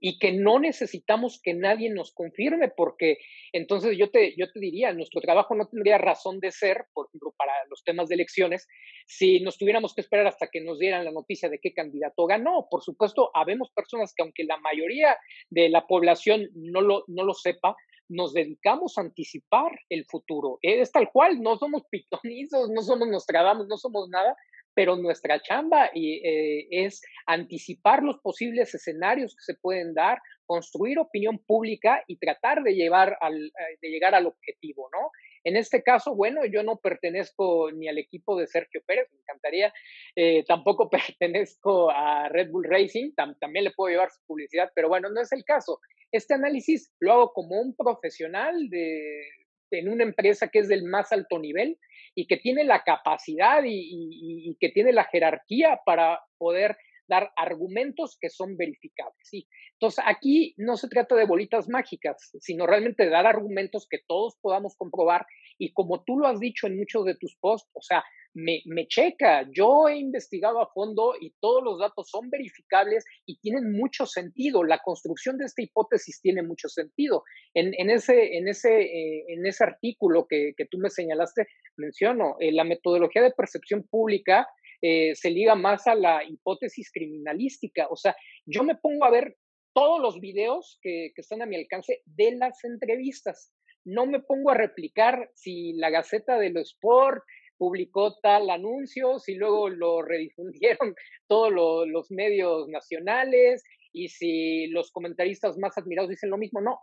y 0.00 0.18
que 0.18 0.32
no 0.32 0.58
necesitamos 0.58 1.40
que 1.42 1.54
nadie 1.54 1.90
nos 1.90 2.12
confirme, 2.12 2.72
porque 2.74 3.18
entonces 3.52 3.96
yo 3.98 4.10
te, 4.10 4.34
yo 4.36 4.50
te 4.50 4.58
diría, 4.58 4.92
nuestro 4.92 5.20
trabajo 5.20 5.54
no 5.54 5.66
tendría 5.68 5.98
razón 5.98 6.40
de 6.40 6.50
ser, 6.50 6.86
por 6.94 7.08
ejemplo, 7.08 7.34
para 7.36 7.52
los 7.68 7.84
temas 7.84 8.08
de 8.08 8.14
elecciones, 8.14 8.66
si 9.06 9.40
nos 9.40 9.58
tuviéramos 9.58 9.94
que 9.94 10.00
esperar 10.00 10.26
hasta 10.26 10.48
que 10.50 10.62
nos 10.62 10.78
dieran 10.78 11.04
la 11.04 11.12
noticia 11.12 11.48
de 11.48 11.58
qué 11.58 11.72
candidato 11.72 12.26
ganó. 12.26 12.66
Por 12.70 12.82
supuesto, 12.82 13.30
habemos 13.34 13.70
personas 13.72 14.14
que 14.16 14.22
aunque 14.22 14.44
la 14.44 14.56
mayoría 14.58 15.18
de 15.50 15.68
la 15.68 15.86
población 15.86 16.48
no 16.54 16.80
lo, 16.80 17.04
no 17.06 17.24
lo 17.24 17.34
sepa, 17.34 17.76
nos 18.10 18.34
dedicamos 18.34 18.98
a 18.98 19.02
anticipar 19.02 19.72
el 19.88 20.04
futuro. 20.04 20.58
Es 20.62 20.92
tal 20.92 21.10
cual, 21.10 21.40
no 21.40 21.56
somos 21.56 21.82
pitonizos, 21.90 22.68
no 22.70 22.82
somos 22.82 23.08
Nostradamus, 23.08 23.68
no 23.68 23.78
somos 23.78 24.08
nada, 24.10 24.36
pero 24.74 24.96
nuestra 24.96 25.40
chamba 25.40 25.90
eh, 25.94 26.66
es 26.70 27.00
anticipar 27.26 28.02
los 28.02 28.18
posibles 28.18 28.74
escenarios 28.74 29.34
que 29.34 29.52
se 29.52 29.58
pueden 29.58 29.94
dar, 29.94 30.20
construir 30.46 30.98
opinión 30.98 31.38
pública 31.38 32.02
y 32.06 32.16
tratar 32.18 32.62
de, 32.62 32.74
llevar 32.74 33.16
al, 33.20 33.46
eh, 33.46 33.78
de 33.80 33.88
llegar 33.88 34.14
al 34.14 34.26
objetivo, 34.26 34.88
¿no? 34.92 35.10
En 35.44 35.56
este 35.56 35.82
caso, 35.82 36.14
bueno, 36.14 36.44
yo 36.44 36.62
no 36.62 36.76
pertenezco 36.76 37.70
ni 37.72 37.88
al 37.88 37.98
equipo 37.98 38.38
de 38.38 38.46
Sergio 38.46 38.82
Pérez, 38.86 39.08
me 39.10 39.20
encantaría, 39.20 39.72
eh, 40.16 40.44
tampoco 40.46 40.90
pertenezco 41.16 41.90
a 41.90 42.28
Red 42.28 42.50
Bull 42.50 42.64
Racing, 42.64 43.12
también 43.14 43.64
le 43.64 43.70
puedo 43.70 43.90
llevar 43.90 44.10
su 44.10 44.20
publicidad, 44.26 44.70
pero 44.74 44.88
bueno, 44.88 45.08
no 45.10 45.20
es 45.20 45.32
el 45.32 45.44
caso. 45.44 45.80
Este 46.12 46.34
análisis 46.34 46.92
lo 47.00 47.12
hago 47.12 47.32
como 47.32 47.60
un 47.60 47.74
profesional 47.74 48.68
de, 48.68 49.22
en 49.70 49.88
una 49.88 50.04
empresa 50.04 50.48
que 50.48 50.60
es 50.60 50.68
del 50.68 50.84
más 50.84 51.12
alto 51.12 51.38
nivel 51.38 51.78
y 52.14 52.26
que 52.26 52.36
tiene 52.36 52.64
la 52.64 52.82
capacidad 52.82 53.62
y, 53.64 54.56
que 54.58 54.70
tiene 54.70 54.92
la 54.92 55.04
jerarquía 55.04 55.80
para 55.84 56.20
poder 56.38 56.76
dar 57.10 57.30
argumentos 57.36 58.16
que 58.18 58.30
son 58.30 58.56
verificables. 58.56 59.18
¿sí? 59.22 59.46
Entonces, 59.72 60.02
aquí 60.06 60.54
no 60.56 60.76
se 60.76 60.88
trata 60.88 61.14
de 61.16 61.26
bolitas 61.26 61.68
mágicas, 61.68 62.30
sino 62.40 62.66
realmente 62.66 63.04
de 63.04 63.10
dar 63.10 63.26
argumentos 63.26 63.86
que 63.90 63.98
todos 64.06 64.36
podamos 64.40 64.76
comprobar 64.76 65.26
y 65.58 65.74
como 65.74 66.02
tú 66.04 66.18
lo 66.18 66.26
has 66.26 66.40
dicho 66.40 66.66
en 66.66 66.78
muchos 66.78 67.04
de 67.04 67.16
tus 67.16 67.36
posts, 67.36 67.70
o 67.74 67.82
sea, 67.82 68.02
me, 68.32 68.62
me, 68.64 68.86
checa. 68.86 69.46
Yo 69.52 69.88
he 69.88 69.98
investigado 69.98 70.60
a 70.60 70.70
fondo 70.72 71.14
y 71.20 71.34
todos 71.40 71.62
los 71.62 71.78
datos 71.80 72.08
son 72.08 72.30
verificables 72.30 73.04
y 73.26 73.38
tienen 73.40 73.72
mucho 73.72 74.06
sentido. 74.06 74.64
La 74.64 74.78
construcción 74.78 75.36
de 75.36 75.46
esta 75.46 75.62
hipótesis 75.62 76.20
tiene 76.22 76.42
mucho 76.42 76.68
sentido. 76.68 77.24
En, 77.54 77.72
en 77.76 77.90
ese, 77.90 78.36
en, 78.36 78.48
ese, 78.48 78.82
eh, 78.82 79.24
en 79.28 79.44
ese 79.46 79.64
artículo 79.64 80.26
que, 80.28 80.52
que, 80.56 80.66
tú 80.66 80.78
me 80.78 80.90
señalaste, 80.90 81.48
menciono, 81.76 82.36
eh, 82.38 82.52
la 82.52 82.64
metodología 82.64 83.22
de 83.22 83.32
percepción 83.32 83.82
pública 83.90 84.46
eh, 84.82 85.14
se 85.14 85.30
liga 85.30 85.54
más 85.54 85.86
a 85.86 85.94
la 85.94 86.24
hipótesis 86.24 86.90
criminalística. 86.92 87.86
O 87.90 87.96
sea, 87.96 88.16
yo 88.46 88.62
me 88.62 88.76
pongo 88.76 89.04
a 89.04 89.10
ver 89.10 89.36
todos 89.72 90.00
los 90.00 90.20
videos 90.20 90.78
que, 90.82 91.12
están 91.16 91.42
a 91.42 91.46
mi 91.46 91.56
alcance 91.56 92.02
de 92.04 92.32
las 92.32 92.64
entrevistas. 92.64 93.52
No 93.84 94.06
me 94.06 94.20
pongo 94.20 94.50
a 94.50 94.54
replicar 94.54 95.30
si 95.34 95.74
la 95.74 95.90
Gaceta 95.90 96.38
de 96.38 96.50
lo 96.50 96.60
Sport, 96.60 97.22
publicó 97.56 98.16
tal 98.22 98.48
anuncio, 98.48 99.18
si 99.18 99.34
luego 99.34 99.68
lo 99.68 100.00
redifundieron 100.00 100.94
todos 101.28 101.52
los 101.86 102.10
medios 102.10 102.68
nacionales 102.68 103.62
y 103.92 104.08
si 104.08 104.68
los 104.68 104.90
comentaristas 104.90 105.58
más 105.58 105.76
admirados 105.76 106.08
dicen 106.08 106.30
lo 106.30 106.38
mismo, 106.38 106.62
no. 106.62 106.80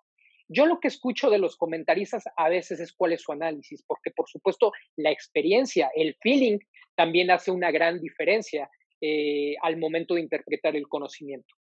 Yo 0.50 0.66
lo 0.66 0.80
que 0.80 0.88
escucho 0.88 1.30
de 1.30 1.40
los 1.40 1.58
comentaristas 1.58 2.24
a 2.38 2.50
veces 2.50 2.80
es 2.80 2.94
cuál 2.94 3.14
es 3.14 3.22
su 3.22 3.32
análisis, 3.32 3.84
porque 3.86 4.12
por 4.12 4.30
supuesto 4.30 4.72
la 4.96 5.12
experiencia, 5.12 5.92
el 5.96 6.16
feeling 6.22 6.60
también 6.96 7.30
hace 7.32 7.52
una 7.52 7.72
gran 7.72 8.00
diferencia 8.00 8.70
eh, 9.02 9.56
al 9.62 9.78
momento 9.78 10.16
de 10.16 10.22
interpretar 10.22 10.76
el 10.76 10.88
conocimiento. 10.88 11.54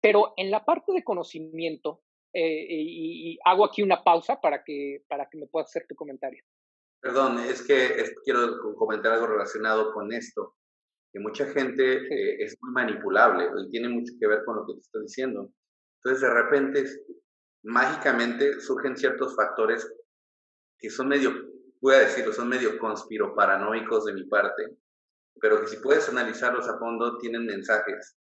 Pero 0.00 0.32
en 0.36 0.50
la 0.50 0.64
parte 0.64 0.92
de 0.92 1.04
conocimiento, 1.04 2.02
eh, 2.32 2.66
y, 2.68 3.38
hago 3.44 3.64
aquí 3.64 3.82
una 3.82 4.02
pausa 4.02 4.40
para 4.40 4.62
que, 4.64 5.04
para 5.08 5.28
que 5.28 5.38
me 5.38 5.46
puedas 5.46 5.68
hacer 5.68 5.86
tu 5.88 5.94
comentario. 5.94 6.42
Perdón, 7.00 7.38
es 7.40 7.62
que 7.62 8.04
quiero 8.24 8.74
comentar 8.76 9.12
algo 9.12 9.26
relacionado 9.26 9.92
con 9.92 10.12
esto, 10.12 10.54
que 11.12 11.18
mucha 11.18 11.46
gente 11.46 11.96
eh, 11.96 12.42
es 12.44 12.56
muy 12.60 12.72
manipulable 12.72 13.48
y 13.62 13.70
tiene 13.70 13.88
mucho 13.88 14.12
que 14.18 14.26
ver 14.26 14.44
con 14.44 14.56
lo 14.56 14.66
que 14.66 14.74
te 14.74 14.80
estoy 14.80 15.02
diciendo. 15.02 15.50
Entonces, 15.96 16.22
de 16.22 16.34
repente, 16.34 16.84
mágicamente 17.62 18.60
surgen 18.60 18.96
ciertos 18.96 19.34
factores 19.36 19.90
que 20.78 20.90
son 20.90 21.08
medio, 21.08 21.32
voy 21.80 21.94
a 21.94 22.00
decirlo, 22.00 22.32
son 22.32 22.48
medio 22.48 22.78
conspiroparanoicos 22.78 24.06
de 24.06 24.14
mi 24.14 24.24
parte, 24.24 24.76
pero 25.40 25.60
que 25.60 25.68
si 25.68 25.76
puedes 25.78 26.08
analizarlos 26.08 26.68
a 26.68 26.78
fondo, 26.78 27.18
tienen 27.18 27.44
mensajes. 27.44 28.16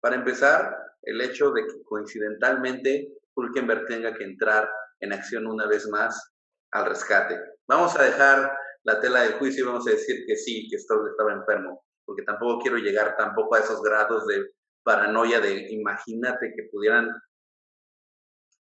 Para 0.00 0.16
empezar, 0.16 0.76
el 1.02 1.20
hecho 1.20 1.50
de 1.50 1.66
que 1.66 1.82
coincidentalmente 1.84 3.12
Hulkenberg 3.34 3.86
tenga 3.86 4.14
que 4.14 4.24
entrar 4.24 4.68
en 5.00 5.12
acción 5.12 5.46
una 5.46 5.66
vez 5.66 5.88
más 5.88 6.32
al 6.72 6.86
rescate. 6.86 7.38
Vamos 7.68 7.96
a 7.96 8.02
dejar 8.02 8.50
la 8.84 9.00
tela 9.00 9.22
del 9.22 9.34
juicio 9.34 9.64
y 9.64 9.66
vamos 9.66 9.86
a 9.86 9.90
decir 9.90 10.24
que 10.26 10.36
sí, 10.36 10.68
que 10.70 10.78
Stroll 10.78 11.08
estaba 11.10 11.32
enfermo, 11.32 11.84
porque 12.04 12.22
tampoco 12.22 12.60
quiero 12.60 12.78
llegar 12.78 13.16
tampoco 13.16 13.54
a 13.54 13.60
esos 13.60 13.82
grados 13.82 14.26
de 14.26 14.44
paranoia 14.82 15.40
de 15.40 15.70
imagínate 15.70 16.52
que 16.56 16.68
pudieran 16.72 17.10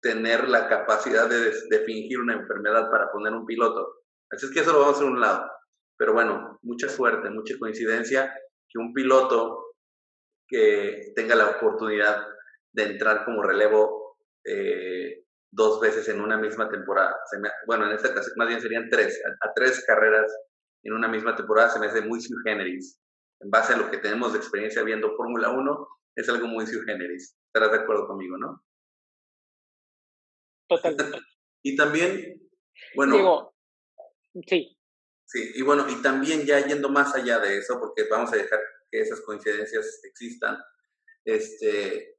tener 0.01 0.47
la 0.47 0.67
capacidad 0.67 1.29
de, 1.29 1.51
de 1.69 1.79
fingir 1.85 2.19
una 2.19 2.33
enfermedad 2.33 2.89
para 2.89 3.11
poner 3.11 3.33
un 3.33 3.45
piloto. 3.45 4.03
Así 4.31 4.45
es 4.45 4.51
que 4.51 4.59
eso 4.59 4.73
lo 4.73 4.79
vamos 4.79 4.95
a 4.95 4.97
hacer 4.97 5.07
a 5.07 5.11
un 5.11 5.21
lado. 5.21 5.51
Pero 5.97 6.13
bueno, 6.13 6.59
mucha 6.61 6.89
suerte, 6.89 7.29
mucha 7.29 7.57
coincidencia 7.57 8.33
que 8.69 8.79
un 8.79 8.93
piloto 8.93 9.75
que 10.47 11.13
tenga 11.15 11.35
la 11.35 11.49
oportunidad 11.49 12.27
de 12.73 12.83
entrar 12.83 13.25
como 13.25 13.41
relevo 13.43 14.17
eh, 14.45 15.23
dos 15.51 15.79
veces 15.79 16.07
en 16.09 16.21
una 16.21 16.37
misma 16.37 16.69
temporada. 16.69 17.15
bueno, 17.65 17.87
en 17.87 17.93
esta 17.93 18.13
caso 18.13 18.31
más 18.35 18.47
bien 18.47 18.61
serían 18.61 18.89
tres, 18.89 19.21
a, 19.41 19.53
tres 19.53 19.83
carreras 19.85 20.31
en 20.83 20.93
una 20.93 21.07
misma 21.07 21.35
temporada 21.35 21.69
se 21.69 21.79
me 21.79 21.87
hace 21.87 22.01
muy 22.01 22.21
sui 22.21 22.37
generis. 22.45 22.99
En 23.41 23.49
base 23.49 23.73
a 23.73 23.77
lo 23.77 23.89
que 23.89 23.97
tenemos 23.97 24.33
de 24.33 24.39
experiencia 24.39 24.83
viendo 24.83 25.15
Fórmula 25.15 25.49
1, 25.49 25.87
es 26.15 26.29
algo 26.29 26.47
muy 26.47 26.65
sui 26.65 26.81
generis. 26.85 27.35
Estarás 27.47 27.71
de 27.71 27.83
acuerdo 27.83 28.07
conmigo, 28.07 28.37
¿no? 28.37 28.63
Totalmente. 30.67 31.19
y 31.63 31.75
también, 31.75 32.49
bueno. 32.95 33.53
sí. 34.45 34.73
Sí, 35.25 35.51
y 35.55 35.61
bueno, 35.61 35.85
y 35.89 36.01
también 36.01 36.45
ya 36.45 36.65
yendo 36.65 36.87
más 36.87 37.13
allá 37.13 37.39
de 37.39 37.57
eso, 37.57 37.77
porque 37.79 38.07
vamos 38.09 38.31
a 38.31 38.37
dejar 38.37 38.59
que 38.89 39.01
esas 39.01 39.19
coincidencias 39.21 39.99
existan, 40.05 40.57
este, 41.25 42.17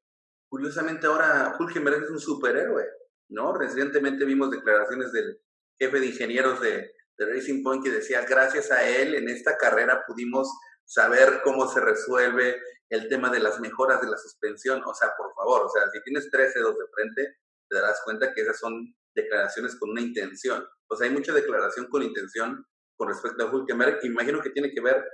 curiosamente 0.48 1.06
ahora 1.06 1.56
Hulkenberg 1.58 2.04
es 2.04 2.10
un 2.10 2.20
superhéroe, 2.20 2.84
¿no? 3.30 3.54
Recientemente 3.54 4.26
vimos 4.26 4.50
declaraciones 4.50 5.10
del 5.12 5.40
jefe 5.78 6.00
de 6.00 6.06
ingenieros 6.06 6.60
de, 6.60 6.92
de 7.16 7.26
Racing 7.26 7.62
Point 7.62 7.82
que 7.82 7.90
decía, 7.90 8.26
gracias 8.28 8.70
a 8.70 8.86
él 8.86 9.14
en 9.14 9.30
esta 9.30 9.56
carrera 9.56 10.04
pudimos 10.06 10.52
saber 10.84 11.40
cómo 11.42 11.66
se 11.68 11.80
resuelve 11.80 12.60
el 12.90 13.08
tema 13.08 13.30
de 13.30 13.40
las 13.40 13.60
mejoras 13.60 14.00
de 14.00 14.08
la 14.08 14.16
suspensión, 14.16 14.82
o 14.84 14.94
sea, 14.94 15.10
por 15.16 15.34
favor, 15.34 15.66
o 15.66 15.68
sea, 15.68 15.90
si 15.90 16.02
tienes 16.02 16.30
13 16.30 16.58
dedos 16.58 16.78
de 16.78 16.86
frente, 16.94 17.36
te 17.68 17.76
darás 17.76 18.00
cuenta 18.04 18.32
que 18.32 18.42
esas 18.42 18.58
son 18.58 18.94
declaraciones 19.14 19.76
con 19.76 19.90
una 19.90 20.00
intención. 20.00 20.66
O 20.88 20.96
sea, 20.96 21.06
hay 21.06 21.12
mucha 21.12 21.32
declaración 21.32 21.86
con 21.86 22.02
intención 22.02 22.64
con 22.96 23.08
respecto 23.08 23.44
a 23.44 23.50
Hulkenberg. 23.50 24.04
Imagino 24.04 24.40
que 24.40 24.50
tiene 24.50 24.72
que 24.72 24.80
ver, 24.80 25.04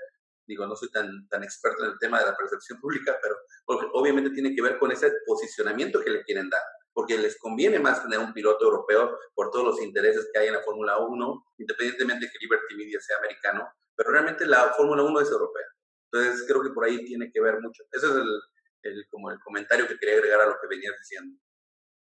digo, 0.47 0.67
no 0.67 0.77
soy 0.77 0.91
tan, 0.91 1.29
tan 1.29 1.43
experto 1.43 1.85
en 1.85 1.91
el 1.93 1.99
tema 1.99 2.21
de 2.21 2.27
la 2.27 2.37
percepción 2.37 2.81
pública, 2.81 3.19
pero 3.21 3.37
obviamente 3.93 4.31
tiene 4.31 4.55
que 4.55 4.63
ver 4.63 4.79
con 4.79 4.93
ese 4.93 5.13
posicionamiento 5.27 6.01
que 6.01 6.11
le 6.11 6.23
quieren 6.23 6.49
dar, 6.49 6.63
porque 6.93 7.19
les 7.19 7.39
conviene 7.39 7.79
más 7.79 8.03
tener 8.03 8.19
un 8.19 8.33
piloto 8.33 8.65
europeo 8.65 9.19
por 9.35 9.51
todos 9.51 9.65
los 9.65 9.83
intereses 9.83 10.29
que 10.33 10.41
hay 10.41 10.49
en 10.49 10.55
la 10.55 10.63
Fórmula 10.63 10.99
1, 10.99 11.47
independientemente 11.59 12.27
de 12.27 12.33
que 12.33 12.39
Liberty 12.41 12.75
Media 12.77 13.01
sea 13.01 13.19
americano, 13.19 13.69
pero 13.97 14.11
realmente 14.11 14.47
la 14.47 14.73
Fórmula 14.75 15.03
1 15.03 15.21
es 15.21 15.31
europea. 15.31 15.67
Entonces 16.11 16.45
creo 16.47 16.63
que 16.63 16.71
por 16.71 16.85
ahí 16.85 17.05
tiene 17.05 17.31
que 17.33 17.41
ver 17.41 17.61
mucho. 17.61 17.83
Ese 17.91 18.07
es 18.07 18.13
el, 18.13 19.07
como 19.09 19.31
el 19.31 19.39
comentario 19.41 19.87
que 19.89 19.99
quería 19.99 20.17
agregar 20.17 20.41
a 20.43 20.47
lo 20.47 20.57
que 20.61 20.69
venías 20.69 20.95
diciendo. 20.99 21.39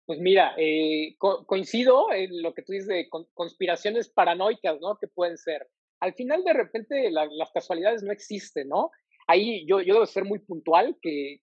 Pues 0.07 0.21
mira, 0.21 0.53
eh, 0.57 1.17
coincido 1.17 2.13
en 2.13 2.41
lo 2.41 2.53
que 2.53 2.61
tú 2.61 2.71
dices 2.71 2.87
de 2.87 3.09
conspiraciones 3.33 4.07
paranoicas, 4.07 4.79
¿no? 4.79 4.97
Que 4.97 5.07
pueden 5.09 5.37
ser. 5.37 5.67
Al 5.99 6.13
final, 6.13 6.45
de 6.45 6.53
repente, 6.53 7.11
las 7.11 7.51
casualidades 7.53 8.03
no 8.03 8.13
existen, 8.13 8.69
¿no? 8.69 8.89
Ahí 9.27 9.65
yo, 9.67 9.81
yo 9.81 9.95
debo 9.95 10.05
ser 10.05 10.23
muy 10.23 10.39
puntual 10.39 10.95
que 11.01 11.41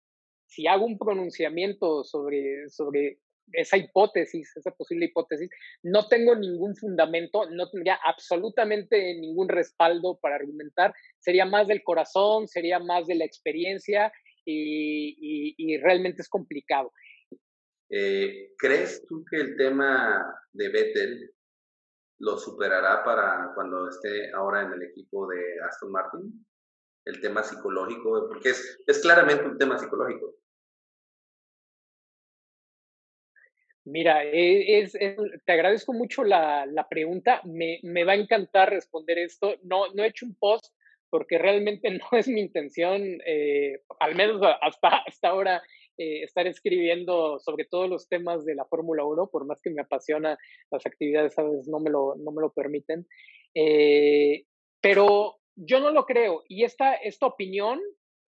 si 0.47 0.65
hago 0.65 0.86
un 0.86 0.97
pronunciamiento 0.97 2.06
sobre, 2.06 2.69
sobre 2.69 3.19
esa 3.52 3.76
hipótesis, 3.76 4.56
esa 4.56 4.71
posible 4.71 5.08
hipótesis, 5.08 5.49
no 5.82 6.08
tengo 6.08 6.34
ningún 6.34 6.78
fundamento, 6.78 7.49
no 7.49 7.69
tendría 7.69 7.99
absolutamente 8.06 9.15
ningún 9.15 9.49
respaldo 9.49 10.17
para 10.21 10.36
argumentar, 10.36 10.93
sería 11.19 11.45
más 11.45 11.67
del 11.67 11.84
corazón, 11.84 12.47
sería 12.47 12.80
más 12.80 13.08
de 13.08 13.15
la 13.15 13.26
experiencia 13.26 14.13
y 14.45 15.78
realmente 15.78 16.21
es 16.21 16.30
complicado. 16.30 16.91
Eh, 17.89 18.54
¿Crees 18.58 19.06
tú 19.08 19.24
que 19.30 19.38
el 19.38 19.58
tema 19.58 20.26
de 20.52 20.69
Vettel 20.69 21.34
lo 22.19 22.38
superará 22.38 23.04
para 23.04 23.52
cuando 23.54 23.89
esté 23.89 24.32
ahora 24.34 24.62
en 24.62 24.74
el 24.74 24.84
equipo 24.84 25.28
de 25.28 25.62
Aston 25.67 25.91
Martin? 25.91 26.46
El 27.06 27.19
tema 27.19 27.43
psicológico, 27.43 28.28
porque 28.28 28.50
es, 28.50 28.80
es 28.88 29.02
claramente 29.02 29.46
un 29.46 29.58
tema 29.58 29.78
psicológico. 29.78 30.36
Mira, 33.86 34.24
e, 34.24 34.89
te 35.46 35.52
agradezco 35.52 35.91
mucho 35.91 36.24
la, 36.24 36.65
la 36.65 36.88
pregunta. 36.88 37.41
Me, 37.43 37.80
me, 37.84 38.06
va 38.06 38.13
a 38.13 38.15
encantar 38.15 38.69
responder 38.69 39.17
esto. 39.19 39.56
No, 39.63 39.93
no 39.93 40.04
he 40.04 40.08
hecho 40.08 40.26
un 40.26 40.36
post 40.36 40.74
porque 41.10 41.38
realmente 41.38 41.91
no 41.91 42.17
es 42.17 42.28
mi 42.28 42.41
intención, 42.41 43.04
eh, 43.24 43.82
al 44.00 44.15
menos 44.15 44.41
hasta, 44.62 44.98
hasta 45.06 45.28
ahora, 45.28 45.62
eh, 45.98 46.24
estar 46.24 46.48
escribiendo 46.48 47.40
sobre 47.40 47.66
todos 47.66 47.90
los 47.90 48.08
temas 48.08 48.46
de 48.46 48.56
la 48.56 48.66
Fórmula 48.66 49.06
1, 49.06 49.28
por 49.28 49.46
más 49.46 49.62
que 49.62 49.70
me 49.70 49.82
apasiona, 49.82 50.38
las 50.72 50.86
actividades 50.86 51.38
a 51.38 51.44
veces 51.44 51.68
no 51.68 51.80
me 51.80 51.92
lo, 51.92 52.16
no 52.16 52.32
me 52.32 52.42
lo 52.42 52.52
permiten. 52.52 53.08
Eh, 53.54 54.46
pero 54.82 55.38
yo 55.56 55.80
no 55.80 55.92
lo 55.92 56.06
creo 56.06 56.44
y 56.48 56.64
esta, 56.64 56.96
esta 56.96 57.28
opinión 57.28 57.80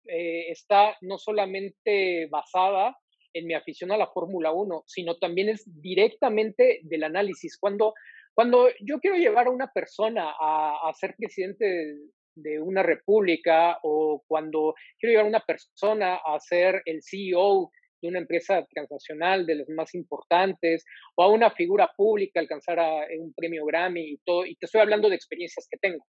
eh, 0.08 0.52
está 0.52 0.96
no 1.02 1.18
solamente 1.18 2.28
basada 2.28 2.96
en 3.34 3.48
mi 3.48 3.56
afición 3.56 3.92
a 3.92 3.98
la 3.98 4.08
Fórmula 4.08 4.52
1, 4.52 4.84
sino 4.86 5.18
también 5.18 5.50
es 5.50 5.64
directamente 5.82 6.82
del 6.84 7.04
análisis. 7.04 7.58
Cuando, 7.58 7.94
cuando 8.34 8.70
yo 8.80 9.00
quiero 9.00 9.18
llevar 9.18 9.48
a 9.48 9.52
una 9.52 9.74
persona 9.74 10.34
a, 10.40 10.88
a 10.88 10.94
ser 10.94 11.16
presidente 11.18 11.98
de 12.36 12.60
una 12.60 12.84
república 12.84 13.80
o 13.84 14.24
cuando 14.28 14.76
quiero 15.00 15.12
llevar 15.12 15.26
a 15.26 15.30
una 15.30 15.46
persona 15.46 16.16
a 16.16 16.40
ser 16.40 16.82
el 16.86 17.02
CEO 17.02 17.72
de 18.02 18.10
una 18.10 18.20
empresa 18.20 18.66
transnacional 18.72 19.46
de 19.46 19.56
las 19.56 19.70
más 19.70 19.96
importantes 19.96 20.86
o 21.16 21.24
a 21.24 21.30
una 21.30 21.50
figura 21.52 21.92
pública 21.96 22.40
alcanzar 22.40 22.80
un 23.20 23.34
premio 23.34 23.66
Grammy 23.66 24.02
y 24.02 24.18
todo, 24.26 24.46
y 24.46 24.56
te 24.56 24.66
estoy 24.66 24.82
hablando 24.82 25.10
de 25.10 25.16
experiencias 25.16 25.68
que 25.70 25.78
tengo, 25.78 26.06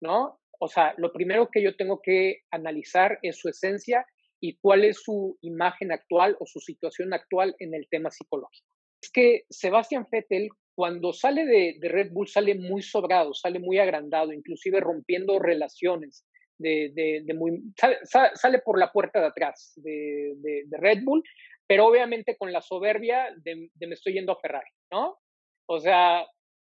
¿no? 0.00 0.40
O 0.60 0.68
sea, 0.68 0.94
lo 0.98 1.12
primero 1.12 1.48
que 1.50 1.62
yo 1.62 1.76
tengo 1.76 2.00
que 2.00 2.42
analizar 2.50 3.18
es 3.22 3.38
su 3.38 3.48
esencia 3.48 4.06
y 4.40 4.56
cuál 4.58 4.84
es 4.84 5.02
su 5.02 5.38
imagen 5.40 5.90
actual 5.90 6.36
o 6.38 6.46
su 6.46 6.60
situación 6.60 7.12
actual 7.12 7.56
en 7.58 7.74
el 7.74 7.88
tema 7.90 8.10
psicológico. 8.10 8.68
Es 9.02 9.10
que 9.10 9.44
Sebastián 9.50 10.06
Vettel 10.10 10.50
cuando 10.74 11.12
sale 11.12 11.44
de, 11.46 11.88
Red 11.88 12.12
Bull 12.12 12.28
sale 12.28 12.54
muy 12.54 12.82
sobrado, 12.82 13.32
sale 13.34 13.58
muy 13.58 13.78
agrandado, 13.78 14.32
inclusive 14.32 14.80
rompiendo 14.80 15.38
relaciones. 15.38 16.24
De, 16.56 17.24
muy, 17.34 17.62
sale, 18.04 18.58
por 18.60 18.78
la 18.78 18.92
puerta 18.92 19.20
de 19.20 19.26
atrás 19.26 19.72
de, 19.76 20.64
Red 20.70 21.02
Bull, 21.02 21.22
pero 21.66 21.86
obviamente 21.86 22.36
con 22.36 22.52
la 22.52 22.62
soberbia 22.62 23.34
de, 23.42 23.70
me 23.80 23.94
estoy 23.94 24.14
yendo 24.14 24.32
a 24.32 24.40
Ferrari, 24.40 24.70
¿no? 24.92 25.18
O 25.66 25.80
sea, 25.80 26.24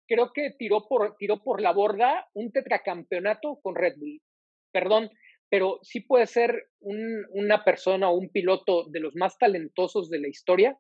creo 0.08 0.32
que 0.34 0.52
tiró 0.58 0.88
por, 0.88 1.16
tiró 1.18 1.44
por 1.44 1.62
la 1.62 1.74
borda 1.74 2.28
un 2.34 2.52
tetracampeonato 2.52 3.60
con 3.62 3.76
Red 3.76 3.96
Bull. 3.98 4.22
Perdón, 4.72 5.10
pero 5.50 5.80
sí 5.84 6.00
puede 6.00 6.28
ser 6.28 6.70
una 6.80 7.64
persona 7.64 8.10
o 8.10 8.18
un 8.18 8.30
piloto 8.30 8.86
de 8.90 9.00
los 9.00 9.16
más 9.16 9.38
talentosos 9.38 10.10
de 10.10 10.20
la 10.20 10.28
historia 10.28 10.78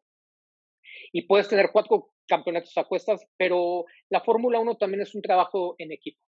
y 1.12 1.28
puedes 1.28 1.48
tener 1.48 1.70
cuatro 1.72 2.12
campeonatos 2.28 2.78
a 2.78 2.86
cuestas, 2.86 3.26
pero 3.38 3.86
la 4.10 4.22
Fórmula 4.22 4.60
1 4.60 4.78
también 4.78 5.02
es 5.02 5.16
un 5.16 5.22
trabajo 5.22 5.76
en 5.78 5.92
equipo. 5.92 6.20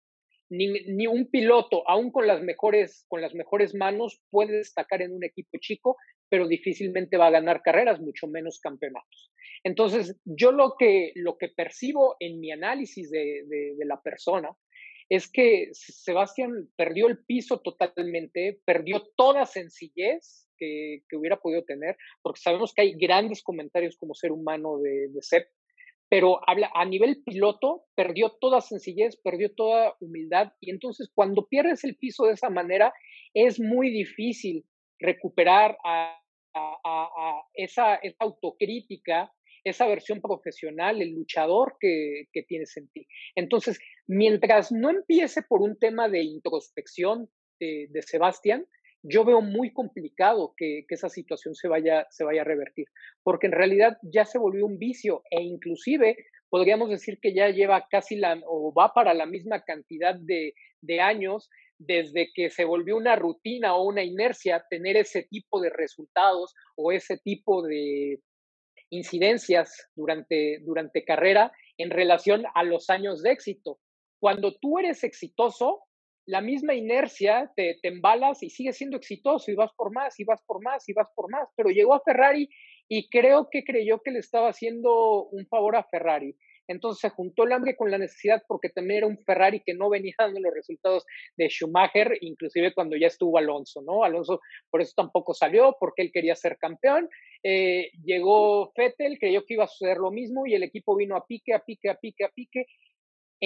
Ni, 0.50 0.68
ni, 0.68 1.08
un 1.08 1.30
piloto, 1.32 1.88
aún 1.90 2.12
con 2.12 2.28
las, 2.28 2.42
mejores, 2.42 3.06
con 3.08 3.20
las 3.22 3.34
mejores 3.34 3.74
manos, 3.74 4.22
puede 4.30 4.58
destacar 4.58 5.02
en 5.02 5.12
un 5.12 5.24
equipo 5.24 5.58
chico, 5.60 5.98
pero 6.30 6.48
difícilmente 6.48 7.18
va 7.18 7.28
a 7.28 7.32
ganar 7.32 7.64
carreras, 7.64 8.00
mucho 8.00 8.28
menos 8.28 8.60
campeonatos. 8.60 9.32
Entonces, 9.64 10.20
yo 10.24 10.52
lo 10.52 10.76
que, 10.78 11.14
lo 11.16 11.38
que 11.38 11.50
percibo 11.50 12.16
en 12.20 12.40
mi 12.40 12.52
análisis 12.52 13.10
de, 13.10 13.44
de, 13.48 13.76
de 13.76 13.86
la 13.86 14.00
persona 14.02 14.56
es 15.10 15.32
que 15.32 15.70
Sebastián 15.74 16.70
perdió 16.76 17.08
el 17.08 17.24
piso 17.26 17.60
totalmente, 17.60 18.60
perdió 18.66 19.08
toda 19.16 19.46
sencillez 19.46 20.48
que, 20.58 21.04
hubiera 21.14 21.40
podido 21.40 21.64
tener, 21.64 21.98
porque 22.22 22.42
sabemos 22.42 22.74
que 22.74 22.82
hay 22.82 22.94
grandes 22.96 23.44
comentarios 23.44 23.98
como 23.98 24.16
ser 24.16 24.32
humano 24.32 24.80
de, 24.80 25.10
de 25.10 25.22
Sepp, 25.22 25.50
pero 26.10 26.40
habla, 26.48 26.72
a 26.74 26.86
nivel 26.86 27.24
piloto 27.24 27.86
perdió 27.96 28.30
toda 28.40 28.62
sencillez, 28.62 29.18
perdió 29.18 29.54
toda 29.54 29.96
humildad 30.00 30.54
y 30.60 30.72
entonces 30.72 31.10
cuando 31.14 31.48
pierdes 31.48 31.84
el 31.84 31.96
piso 31.96 32.26
de 32.26 32.34
esa 32.34 32.50
manera 32.50 32.94
es 33.34 33.60
muy 33.60 33.90
difícil 33.90 34.66
recuperar 35.00 35.78
a, 35.84 36.22
esa, 37.54 38.00
autocrítica, 38.20 39.30
esa 39.66 39.88
versión 39.88 40.22
profesional, 40.22 41.02
el 41.02 41.12
luchador 41.12 41.76
que, 41.80 42.28
que, 42.32 42.44
tienes 42.44 42.78
en 42.78 42.88
ti. 42.90 43.06
Entonces, 43.36 43.78
mientras 44.08 44.72
no 44.72 44.90
empiece 44.90 45.42
por 45.42 45.62
un 45.62 45.78
tema 45.78 46.08
de 46.08 46.24
introspección 46.24 47.30
de, 47.60 47.88
de 47.90 48.02
Sebastián, 48.04 48.66
yo 49.08 49.24
veo 49.24 49.42
muy 49.42 49.72
complicado 49.72 50.54
que, 50.58 50.86
esa 50.90 51.10
situación 51.10 51.56
se 51.56 51.68
vaya, 51.68 52.08
se 52.10 52.24
vaya 52.24 52.42
a 52.42 52.46
revertir, 52.46 52.88
porque 53.24 53.48
en 53.48 53.54
realidad 53.54 53.98
ya 54.02 54.26
se 54.26 54.40
volvió 54.40 54.66
un 54.66 54.80
vicio 54.80 55.22
e 55.30 55.42
inclusive 55.44 56.18
podríamos 56.50 56.90
decir 56.90 57.20
que 57.22 57.34
ya 57.34 57.50
lleva 57.50 57.88
casi 57.90 58.16
la, 58.16 58.42
o 58.48 58.74
va 58.74 58.94
para 58.94 59.14
la 59.14 59.26
misma 59.26 59.64
cantidad 59.64 60.16
de, 60.16 60.54
de 60.82 61.02
años 61.02 61.50
desde 61.78 62.30
que 62.34 62.50
se 62.50 62.64
volvió 62.64 62.96
una 62.96 63.16
rutina 63.16 63.76
o 63.76 63.84
una 63.84 64.04
inercia 64.04 64.66
tener 64.70 64.96
ese 64.98 65.24
tipo 65.24 65.60
de 65.60 65.70
resultados 65.70 66.54
o 66.76 66.92
ese 66.92 67.18
tipo 67.18 67.62
de 67.62 68.20
incidencias 68.90 69.90
durante, 69.96 70.60
durante 70.62 71.04
carrera 71.04 71.52
en 71.78 71.90
relación 71.90 72.46
a 72.54 72.64
los 72.64 72.90
años 72.90 73.22
de 73.22 73.32
éxito. 73.32 73.80
Cuando 74.20 74.56
tú 74.56 74.80
eres 74.80 75.04
exitoso, 75.04 75.84
la 76.26 76.42
misma 76.42 76.74
inercia 76.74 77.52
te, 77.56 77.78
te, 77.82 77.88
embalas 77.90 78.42
y 78.44 78.50
sigues 78.50 78.78
siendo 78.78 78.98
exitoso 78.98 79.52
y 79.52 79.56
vas 79.56 79.72
por 79.76 79.92
más 79.94 80.20
y 80.20 80.24
vas 80.24 80.42
por 80.46 80.62
más 80.64 80.88
y 80.90 80.94
vas 80.94 81.08
por 81.16 81.30
más, 81.30 81.48
pero 81.56 81.70
llegó 81.70 81.94
a 81.94 82.02
Ferrari 82.02 82.50
y 82.88 83.10
creo 83.10 83.50
que 83.52 83.64
creyó 83.64 84.02
que 84.04 84.12
le 84.12 84.20
estaba 84.20 84.50
haciendo 84.50 85.26
un 85.26 85.46
favor 85.48 85.76
a 85.76 85.84
Ferrari. 85.84 86.36
Entonces 86.68 87.02
se 87.02 87.10
juntó 87.10 87.44
el 87.44 87.52
hambre 87.52 87.76
con 87.76 87.92
la 87.92 87.98
necesidad 87.98 88.42
porque 88.48 88.70
también 88.70 89.00
era 89.00 89.08
un 89.08 89.24
Ferrari 89.24 89.62
que 89.64 89.74
no 89.74 89.90
venía 89.90 90.14
dando 90.20 90.40
los 90.40 90.54
resultados 90.54 91.06
de 91.38 91.48
Schumacher, 91.50 92.18
inclusive 92.22 92.74
cuando 92.74 92.96
ya 92.98 93.08
estuvo 93.08 93.38
Alonso, 93.38 93.82
¿no? 93.82 94.04
Alonso 94.04 94.42
por 94.70 94.82
eso 94.82 94.94
tampoco 94.96 95.34
salió, 95.34 95.76
porque 95.80 96.02
él 96.02 96.12
quería 96.12 96.36
ser 96.36 96.58
campeón. 96.58 97.10
Eh, 97.44 97.92
llegó 98.04 98.72
Vettel, 98.76 99.20
creyó 99.20 99.46
que 99.46 99.54
iba 99.54 99.66
a 99.66 99.68
suceder 99.68 99.98
lo 99.98 100.12
mismo 100.12 100.48
y 100.48 100.56
el 100.56 100.64
equipo 100.64 100.96
vino 100.96 101.16
a 101.16 101.26
pique, 101.26 101.54
a 101.54 101.60
pique, 101.60 101.90
a 101.90 101.96
pique, 101.96 102.24
a 102.24 102.30
pique 102.30 102.66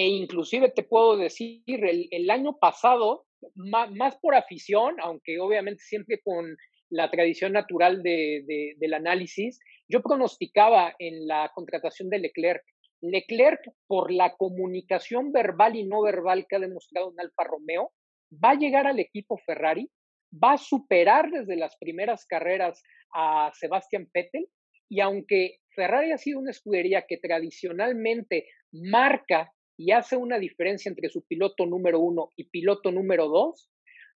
e 0.00 0.08
inclusive 0.08 0.70
te 0.70 0.82
puedo 0.82 1.18
decir, 1.18 1.62
el, 1.66 2.30
año 2.30 2.56
pasado, 2.58 3.26
más, 3.54 4.16
por 4.16 4.34
afición, 4.34 4.96
aunque 4.98 5.38
obviamente 5.38 5.82
siempre 5.82 6.22
con 6.24 6.56
la 6.88 7.10
tradición 7.10 7.52
natural 7.52 8.02
de, 8.02 8.74
del 8.78 8.94
análisis, 8.94 9.60
yo 9.90 10.00
pronosticaba 10.00 10.94
en 10.98 11.26
la 11.26 11.52
contratación 11.54 12.08
de 12.08 12.18
Leclerc. 12.18 12.62
Leclerc, 13.02 13.60
por 13.86 14.10
la 14.10 14.36
comunicación 14.38 15.32
verbal 15.32 15.76
y 15.76 15.84
no 15.84 16.00
verbal 16.00 16.46
que 16.48 16.56
ha 16.56 16.60
demostrado 16.60 17.12
en 17.12 17.20
Alfa 17.20 17.44
Romeo, 17.44 17.92
va 18.32 18.52
a 18.52 18.58
llegar 18.58 18.86
al 18.86 19.00
equipo 19.00 19.36
Ferrari, 19.36 19.90
va 20.32 20.54
a 20.54 20.58
superar 20.58 21.30
desde 21.30 21.56
las 21.56 21.76
primeras 21.76 22.24
carreras 22.24 22.82
a 23.12 23.52
Sebastian 23.52 24.08
Vettel 24.14 24.48
y 24.88 25.00
aunque 25.00 25.58
Ferrari 25.74 26.12
ha 26.12 26.18
sido 26.18 26.38
una 26.38 26.52
escudería 26.52 27.04
que 27.06 27.18
tradicionalmente 27.18 28.46
marca 28.72 29.52
y 29.80 29.92
hace 29.92 30.14
una 30.14 30.38
diferencia 30.38 30.90
entre 30.90 31.08
su 31.08 31.22
piloto 31.22 31.64
número 31.64 32.00
uno 32.00 32.28
y 32.36 32.50
piloto 32.50 32.92
número 32.92 33.28
dos, 33.28 33.70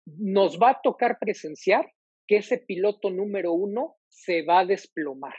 nos 0.06 0.60
va 0.60 0.72
a 0.72 0.82
tocar 0.84 1.20
presenciar 1.22 1.90
que 2.28 2.36
ese 2.36 2.58
piloto 2.58 3.10
número 3.10 3.54
uno 3.54 3.96
se 4.10 4.42
va 4.42 4.60
a 4.60 4.66
desplomar. 4.66 5.34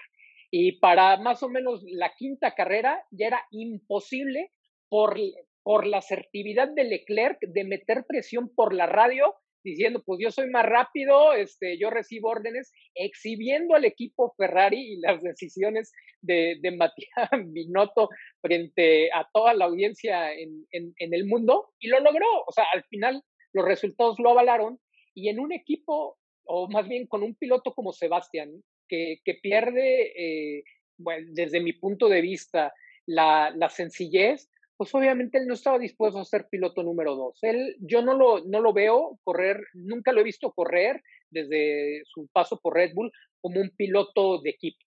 Y 0.50 0.78
para 0.78 1.18
más 1.18 1.42
o 1.42 1.50
menos 1.50 1.82
la 1.84 2.14
quinta 2.16 2.54
carrera 2.54 3.04
ya 3.10 3.26
era 3.26 3.40
imposible 3.50 4.50
por, 4.88 5.18
por 5.62 5.86
la 5.86 5.98
asertividad 5.98 6.68
de 6.68 6.84
Leclerc 6.84 7.40
de 7.42 7.64
meter 7.64 8.06
presión 8.08 8.48
por 8.48 8.72
la 8.72 8.86
radio 8.86 9.34
diciendo, 9.64 10.02
pues 10.04 10.20
yo 10.22 10.30
soy 10.30 10.50
más 10.50 10.64
rápido, 10.66 11.32
este, 11.32 11.78
yo 11.78 11.90
recibo 11.90 12.28
órdenes, 12.28 12.70
exhibiendo 12.94 13.74
al 13.74 13.84
equipo 13.84 14.34
Ferrari 14.36 14.92
y 14.92 15.00
las 15.00 15.22
decisiones 15.22 15.90
de, 16.20 16.58
de 16.60 16.70
Matías 16.70 17.08
Binotto 17.46 18.10
frente 18.42 19.10
a 19.12 19.28
toda 19.32 19.54
la 19.54 19.64
audiencia 19.64 20.32
en, 20.34 20.66
en, 20.70 20.94
el 20.98 21.24
mundo, 21.26 21.72
y 21.80 21.88
lo 21.88 22.00
logró. 22.00 22.26
O 22.46 22.52
sea, 22.52 22.64
al 22.72 22.84
final 22.84 23.22
los 23.52 23.64
resultados 23.64 24.18
lo 24.18 24.30
avalaron, 24.30 24.78
y 25.14 25.28
en 25.28 25.40
un 25.40 25.52
equipo, 25.52 26.18
o 26.44 26.68
más 26.68 26.86
bien 26.86 27.06
con 27.06 27.22
un 27.22 27.34
piloto 27.34 27.72
como 27.72 27.92
Sebastián, 27.92 28.62
que, 28.86 29.20
que 29.24 29.34
pierde, 29.34 30.12
eh, 30.58 30.64
bueno, 30.98 31.26
desde 31.32 31.60
mi 31.60 31.72
punto 31.72 32.08
de 32.08 32.20
vista, 32.20 32.72
la, 33.06 33.50
la 33.56 33.70
sencillez, 33.70 34.50
pues 34.76 34.94
obviamente 34.94 35.38
él 35.38 35.46
no 35.46 35.54
estaba 35.54 35.78
dispuesto 35.78 36.18
a 36.18 36.24
ser 36.24 36.48
piloto 36.48 36.82
número 36.82 37.14
dos. 37.14 37.38
Él, 37.42 37.76
yo 37.80 38.02
no 38.02 38.14
lo, 38.14 38.44
no 38.44 38.60
lo 38.60 38.72
veo 38.72 39.18
correr, 39.22 39.64
nunca 39.72 40.12
lo 40.12 40.20
he 40.20 40.24
visto 40.24 40.52
correr 40.52 41.02
desde 41.30 42.02
su 42.06 42.28
paso 42.32 42.60
por 42.60 42.74
Red 42.74 42.92
Bull 42.94 43.12
como 43.40 43.60
un 43.60 43.70
piloto 43.70 44.40
de 44.40 44.50
equipo, 44.50 44.84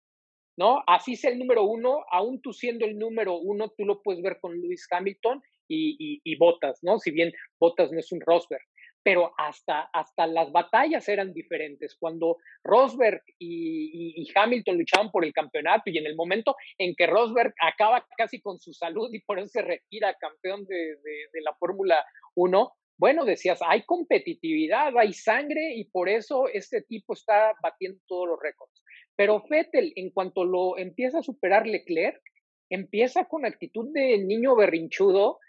¿no? 0.58 0.84
Así 0.88 1.14
es 1.14 1.24
el 1.24 1.40
número 1.40 1.64
uno, 1.64 2.04
aún 2.12 2.42
tú 2.42 2.54
siendo 2.54 2.86
el 2.86 2.98
número 2.98 3.38
uno, 3.38 3.70
tú 3.78 3.86
lo 3.86 4.02
puedes 4.02 4.22
ver 4.22 4.40
con 4.42 4.60
Lewis 4.60 4.88
Hamilton 4.90 5.42
y, 5.68 5.96
y, 6.00 6.22
y 6.24 6.38
Bottas, 6.38 6.80
¿no? 6.82 7.00
Si 7.00 7.12
bien 7.12 7.32
Bottas 7.60 7.92
no 7.92 8.00
es 8.00 8.12
un 8.12 8.22
Rosberg 8.22 8.64
pero 9.08 9.32
hasta, 9.38 9.90
hasta 9.94 10.28
las 10.28 10.52
batallas 10.52 11.08
eran 11.08 11.32
diferentes. 11.32 11.96
Cuando 11.98 12.40
Rosberg 12.62 13.22
y, 13.40 14.28
Hamilton 14.36 14.78
luchaban 14.78 15.12
por 15.12 15.24
el 15.24 15.32
campeonato 15.32 15.84
y 15.86 15.98
en 15.98 16.08
el 16.08 16.18
momento 16.18 16.58
en 16.78 16.94
que 16.94 17.08
Rosberg 17.08 17.54
acaba 17.62 18.06
casi 18.18 18.42
con 18.42 18.60
su 18.60 18.74
salud 18.74 19.08
y 19.14 19.22
por 19.22 19.40
eso 19.40 19.48
se 19.48 19.62
retira 19.62 20.14
campeón 20.20 20.66
de, 20.66 20.98
la 21.42 21.54
Fórmula 21.58 22.06
1, 22.36 22.70
bueno, 23.00 23.24
decías, 23.24 23.60
hay 23.66 23.84
competitividad, 23.84 24.92
hay 24.98 25.14
sangre 25.14 25.76
y 25.78 25.86
por 25.86 26.10
eso 26.10 26.50
este 26.50 26.82
tipo 26.82 27.14
está 27.14 27.54
batiendo 27.64 28.02
todos 28.08 28.28
los 28.28 28.40
récords. 28.42 28.84
Pero 29.16 29.42
Vettel, 29.50 29.94
en 29.96 30.10
cuanto 30.10 30.44
lo 30.44 30.78
empieza 30.78 31.20
a 31.20 31.24
superar 31.24 31.66
Leclerc, 31.66 32.22
empieza 32.70 33.24
con 33.24 33.46
actitud 33.46 33.88
de 33.94 34.18
niño 34.18 34.58
berrinchudo 34.58 35.40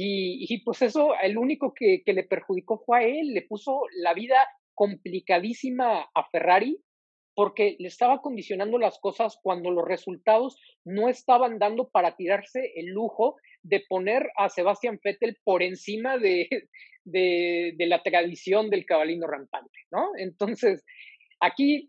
y, 0.00 0.62
pues 0.64 0.82
eso, 0.82 1.14
el 1.20 1.38
único 1.38 1.74
que, 1.74 2.02
le 2.06 2.22
perjudicó 2.22 2.78
fue 2.78 2.98
a 2.98 3.02
él, 3.06 3.34
le 3.34 3.42
puso 3.42 3.82
la 3.96 4.14
vida 4.14 4.36
complicadísima 4.74 6.08
a 6.14 6.28
Ferrari 6.30 6.78
porque 7.34 7.76
le 7.78 7.88
estaba 7.88 8.20
condicionando 8.20 8.78
las 8.78 8.98
cosas 8.98 9.38
cuando 9.42 9.70
los 9.70 9.86
resultados 9.86 10.60
no 10.84 11.08
estaban 11.08 11.58
dando 11.58 11.88
para 11.88 12.16
tirarse 12.16 12.72
el 12.74 12.86
lujo 12.86 13.36
de 13.62 13.84
poner 13.88 14.28
a 14.36 14.48
Sebastian 14.48 14.98
Vettel 15.02 15.36
por 15.44 15.62
encima 15.62 16.18
de, 16.18 16.48
de, 17.04 17.74
la 17.86 18.02
tradición 18.02 18.70
del 18.70 18.84
cabalino 18.84 19.26
rampante, 19.26 19.78
¿no? 19.90 20.10
Entonces, 20.18 20.84
aquí 21.40 21.88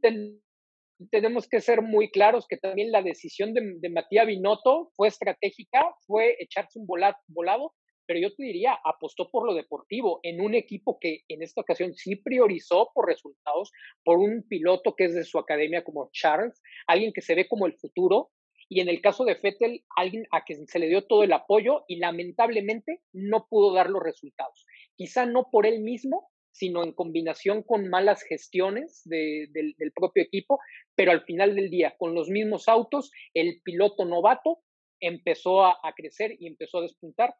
tenemos 1.11 1.47
que 1.47 1.61
ser 1.61 1.81
muy 1.81 2.11
claros 2.11 2.47
que 2.47 2.57
también 2.57 2.91
la 2.91 3.01
decisión 3.01 3.53
de, 3.53 3.75
de 3.79 3.89
Matías 3.89 4.27
Binotto 4.27 4.91
fue 4.95 5.07
estratégica, 5.07 5.83
fue 6.05 6.35
echarse 6.39 6.79
un 6.79 6.87
volado 6.87 7.73
pero 8.09 8.21
yo 8.21 8.33
te 8.33 8.41
diría, 8.41 8.75
apostó 8.83 9.29
por 9.29 9.45
lo 9.45 9.53
deportivo 9.53 10.19
en 10.23 10.41
un 10.41 10.55
equipo 10.55 10.97
que 10.99 11.25
en 11.27 11.43
esta 11.43 11.61
ocasión 11.61 11.93
sí 11.93 12.15
priorizó 12.15 12.89
por 12.91 13.05
resultados, 13.05 13.71
por 14.03 14.17
un 14.17 14.47
piloto 14.49 14.95
que 14.95 15.05
es 15.05 15.13
de 15.13 15.23
su 15.23 15.37
academia 15.37 15.83
como 15.83 16.09
Charles, 16.11 16.59
alguien 16.87 17.13
que 17.13 17.21
se 17.21 17.35
ve 17.35 17.47
como 17.47 17.67
el 17.67 17.77
futuro, 17.77 18.31
y 18.67 18.79
en 18.79 18.89
el 18.89 18.99
caso 18.99 19.25
de 19.25 19.35
Fettel, 19.35 19.83
alguien 19.95 20.25
a 20.31 20.43
quien 20.43 20.65
se 20.65 20.79
le 20.79 20.87
dio 20.87 21.05
todo 21.05 21.21
el 21.21 21.31
apoyo 21.33 21.85
y 21.87 21.97
lamentablemente 21.97 23.03
no 23.13 23.45
pudo 23.47 23.75
dar 23.75 23.91
los 23.91 24.01
resultados. 24.01 24.65
Quizá 24.95 25.27
no 25.27 25.51
por 25.51 25.67
él 25.67 25.81
mismo, 25.81 26.31
sino 26.51 26.83
en 26.83 26.93
combinación 26.93 27.61
con 27.61 27.89
malas 27.89 28.23
gestiones 28.23 29.03
del, 29.05 29.75
propio 29.93 30.23
equipo, 30.23 30.59
pero 30.95 31.11
al 31.11 31.25
final 31.25 31.55
del 31.55 31.69
día, 31.69 31.93
con 31.99 32.15
los 32.15 32.27
mismos 32.27 32.67
autos, 32.67 33.11
el 33.35 33.61
piloto 33.63 34.03
novato 34.03 34.63
empezó 34.99 35.63
a 35.63 35.93
crecer 35.95 36.35
y 36.39 36.47
empezó 36.47 36.79
a 36.79 36.81
despuntar 36.81 37.35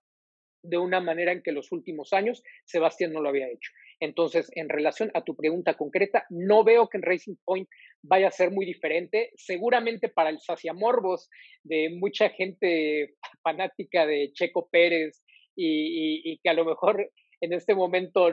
de 0.63 0.78
una 0.78 1.00
manera 1.00 1.32
en 1.32 1.41
que 1.41 1.52
los 1.52 1.72
últimos 1.72 2.13
años 2.13 2.43
Sebastián 2.65 3.13
no 3.13 3.22
lo 3.22 3.30
había 3.30 3.48
hecho. 3.48 3.72
Entonces, 4.00 4.50
en 4.56 4.69
relación 4.69 5.12
a 5.13 5.24
tu 5.24 5.36
pregunta 5.36 5.76
concreta, 5.76 6.26
no 6.30 6.63
veo 6.63 6.88
que 6.88 6.98
en 6.98 7.04
Racing 7.04 7.36
Point 7.43 7.67
vaya 8.02 8.30
a 8.30 8.32
ser 8.32 8.52
muy 8.52 8.65
diferente. 8.65 9.32
Seguramente 9.36 10.10
para 10.10 10.30
el 10.30 10.39
saciamorbos 10.39 11.30
de 11.63 11.89
mucha 11.98 12.30
gente 12.30 13.15
fanática 13.43 14.06
de 14.06 14.32
Checo 14.34 14.69
Pérez 14.72 15.22
y, 15.56 16.39
que 16.41 16.50
a 16.50 16.54
lo 16.54 16.63
mejor 16.63 17.12
en 17.41 17.54
este 17.54 17.76
momento 17.76 18.32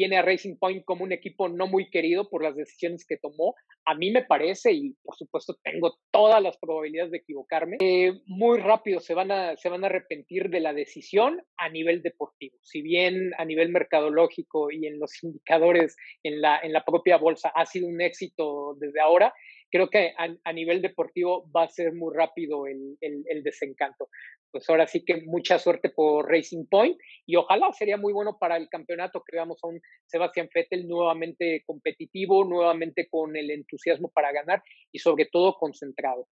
tiene 0.00 0.16
a 0.16 0.22
Racing 0.22 0.56
Point 0.56 0.82
como 0.86 1.04
un 1.04 1.12
equipo 1.12 1.50
no 1.50 1.66
muy 1.66 1.90
querido 1.90 2.30
por 2.30 2.42
las 2.42 2.56
decisiones 2.56 3.04
que 3.06 3.18
tomó. 3.18 3.54
A 3.84 3.94
mí 3.94 4.10
me 4.10 4.24
parece, 4.24 4.72
y 4.72 4.94
por 5.02 5.14
supuesto 5.14 5.58
tengo 5.62 5.98
todas 6.10 6.42
las 6.42 6.56
probabilidades 6.56 7.10
de 7.10 7.18
equivocarme, 7.18 7.76
muy 8.24 8.60
rápido 8.60 9.00
se 9.00 9.12
van, 9.12 9.30
a, 9.30 9.58
se 9.58 9.68
van 9.68 9.84
a 9.84 9.88
arrepentir 9.88 10.48
de 10.48 10.60
la 10.60 10.72
decisión 10.72 11.42
a 11.58 11.68
nivel 11.68 12.00
deportivo. 12.00 12.56
Si 12.62 12.80
bien 12.80 13.32
a 13.36 13.44
nivel 13.44 13.68
mercadológico 13.68 14.70
y 14.70 14.86
en 14.86 14.98
los 14.98 15.22
indicadores 15.22 15.98
en 16.22 16.40
la, 16.40 16.58
en 16.62 16.72
la 16.72 16.82
propia 16.82 17.18
bolsa 17.18 17.52
ha 17.54 17.66
sido 17.66 17.86
un 17.86 18.00
éxito 18.00 18.76
desde 18.80 19.02
ahora, 19.02 19.34
creo 19.70 19.88
que 19.88 20.12
a, 20.16 20.52
nivel 20.52 20.82
deportivo 20.82 21.50
va 21.50 21.64
a 21.64 21.68
ser 21.68 21.94
muy 21.94 22.14
rápido 22.14 22.66
el, 22.66 22.96
el, 23.00 23.42
desencanto. 23.42 24.08
Pues 24.50 24.68
ahora 24.68 24.86
sí 24.86 25.04
que 25.04 25.22
mucha 25.22 25.58
suerte 25.58 25.90
por 25.90 26.28
Racing 26.28 26.66
Point 26.68 26.98
y 27.24 27.36
ojalá 27.36 27.72
sería 27.72 27.96
muy 27.96 28.12
bueno 28.12 28.36
para 28.38 28.56
el 28.56 28.68
campeonato 28.68 29.22
que 29.24 29.36
veamos 29.36 29.58
a 29.62 29.68
un 29.68 29.80
Sebastián 30.06 30.48
Vettel 30.52 30.88
nuevamente 30.88 31.62
competitivo, 31.64 32.44
nuevamente 32.44 33.08
con 33.08 33.36
el 33.36 33.50
entusiasmo 33.50 34.10
para 34.10 34.32
ganar 34.32 34.62
y 34.90 34.98
sobre 34.98 35.26
todo 35.26 35.54
concentrado. 35.54 36.26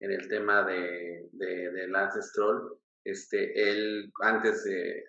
En 0.00 0.12
el 0.12 0.28
tema 0.28 0.62
de, 0.64 1.28
de, 1.32 1.88
Lance 1.88 2.22
Stroll, 2.22 2.78
este, 3.04 3.52
él 3.70 4.10
antes 4.22 4.64
de... 4.64 5.04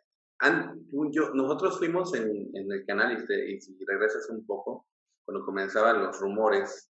yo, 1.12 1.34
nosotros 1.34 1.78
fuimos 1.78 2.14
en, 2.16 2.50
en 2.54 2.72
el 2.72 2.86
canal 2.86 3.14
y, 3.14 3.54
y 3.54 3.62
si 3.62 3.78
regresas 3.86 4.30
un 4.30 4.46
poco, 4.46 4.86
cuando 5.26 5.46
comenzaban 5.46 6.04
los 6.04 6.20
rumores 6.20 6.91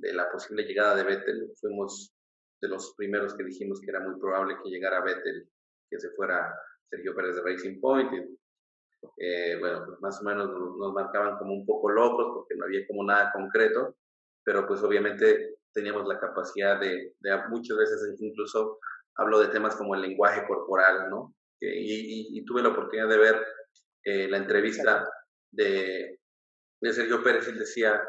de 0.00 0.12
la 0.12 0.30
posible 0.30 0.64
llegada 0.64 0.96
de 0.96 1.04
Vettel, 1.04 1.52
fuimos 1.60 2.14
de 2.60 2.68
los 2.68 2.94
primeros 2.96 3.34
que 3.36 3.44
dijimos 3.44 3.80
que 3.80 3.90
era 3.90 4.00
muy 4.00 4.18
probable 4.18 4.56
que 4.62 4.70
llegara 4.70 5.02
Vettel, 5.02 5.48
que 5.90 5.98
se 5.98 6.10
fuera 6.10 6.54
Sergio 6.90 7.14
Pérez 7.14 7.36
de 7.36 7.42
Racing 7.42 7.80
Point. 7.80 8.12
Eh, 9.16 9.56
bueno, 9.60 9.84
pues 9.86 10.00
más 10.00 10.20
o 10.20 10.24
menos 10.24 10.48
nos, 10.50 10.92
marcaban 10.92 11.38
como 11.38 11.54
un 11.54 11.64
poco 11.64 11.88
locos 11.90 12.32
porque 12.34 12.56
no 12.56 12.64
había 12.64 12.86
como 12.86 13.04
nada 13.04 13.30
concreto, 13.32 13.96
pero 14.44 14.66
pues 14.66 14.82
obviamente 14.82 15.58
teníamos 15.72 16.06
la 16.08 16.18
capacidad 16.18 16.80
de, 16.80 17.14
muchas 17.48 17.76
veces 17.76 18.16
incluso 18.18 18.78
hablo 19.16 19.38
de 19.38 19.48
temas 19.48 19.76
como 19.76 19.94
el 19.94 20.02
lenguaje 20.02 20.44
corporal, 20.46 21.08
¿no? 21.10 21.34
y, 21.60 22.44
tuve 22.44 22.62
la 22.62 22.70
oportunidad 22.70 23.08
de 23.08 23.18
ver 23.18 23.46
eh, 24.04 24.28
la 24.28 24.38
entrevista 24.38 25.08
de, 25.52 26.18
de 26.80 26.92
Sergio 26.92 27.22
Pérez, 27.22 27.46
él 27.48 27.58
decía, 27.58 28.00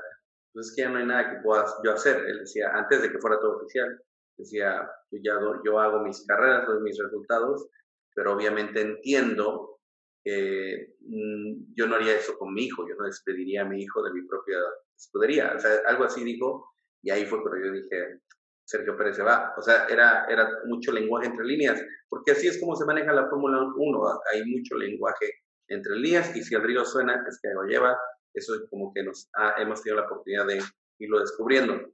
pues 0.54 0.68
es 0.68 0.76
que 0.76 0.82
ya 0.84 0.90
no 0.90 1.00
hay 1.00 1.06
nada 1.06 1.30
que 1.30 1.42
pueda 1.42 1.66
yo 1.84 1.94
hacer. 1.94 2.26
Él 2.28 2.40
decía, 2.40 2.72
antes 2.74 3.02
de 3.02 3.12
que 3.12 3.20
fuera 3.20 3.40
todo 3.40 3.58
oficial, 3.58 4.02
decía, 4.38 4.90
yo, 5.12 5.20
ya 5.22 5.34
yo 5.66 5.80
hago 5.80 6.04
mis 6.04 6.26
carreras, 6.26 6.68
doy 6.68 6.82
mis 6.82 6.98
resultados, 6.98 7.68
pero 8.16 8.34
obviamente 8.34 8.82
entiendo 8.82 9.80
que 10.24 10.96
mm, 11.02 11.74
yo 11.76 11.88
no 11.88 11.96
haría 11.96 12.18
eso 12.18 12.38
con 12.38 12.54
mi 12.54 12.66
hijo, 12.66 12.88
yo 12.88 12.96
no 12.96 13.06
despediría 13.06 13.62
a 13.62 13.66
mi 13.66 13.82
hijo 13.82 14.04
de 14.04 14.14
mi 14.14 14.26
propia 14.28 14.58
escudería. 14.98 15.54
O 15.56 15.60
sea, 15.60 15.72
algo 15.88 16.04
así 16.04 16.24
dijo, 16.24 16.72
y 17.02 17.12
ahí 17.12 17.26
fue 17.26 17.42
cuando 17.42 17.66
yo 17.66 17.72
dije, 17.72 18.22
Sergio 18.66 18.98
Pérez 18.98 19.16
se 19.16 19.24
va. 19.24 19.54
O 19.58 19.62
sea, 19.62 19.88
era, 19.88 20.26
era 20.30 20.48
mucho 20.66 20.92
lenguaje 20.92 21.28
entre 21.28 21.46
líneas, 21.46 21.82
porque 22.08 22.32
así 22.32 22.48
es 22.48 22.60
como 22.60 22.76
se 22.76 22.86
maneja 22.86 23.14
la 23.14 23.28
Fórmula 23.30 23.60
1, 23.76 24.20
hay 24.34 24.46
mucho 24.46 24.76
lenguaje 24.76 25.32
entre 25.68 25.96
líneas, 25.96 26.36
y 26.36 26.44
si 26.44 26.56
el 26.56 26.64
río 26.64 26.86
suena, 26.86 27.24
es 27.28 27.40
que 27.42 27.50
lo 27.50 27.64
lleva, 27.64 27.98
eso 28.34 28.56
es 28.56 28.62
como 28.70 28.94
que 28.94 29.04
nos 29.04 29.30
hemos 29.58 29.82
tenido 29.82 30.02
la 30.02 30.08
oportunidad 30.08 30.48
de 30.48 30.62
irlo 31.00 31.20
descubriendo. 31.20 31.94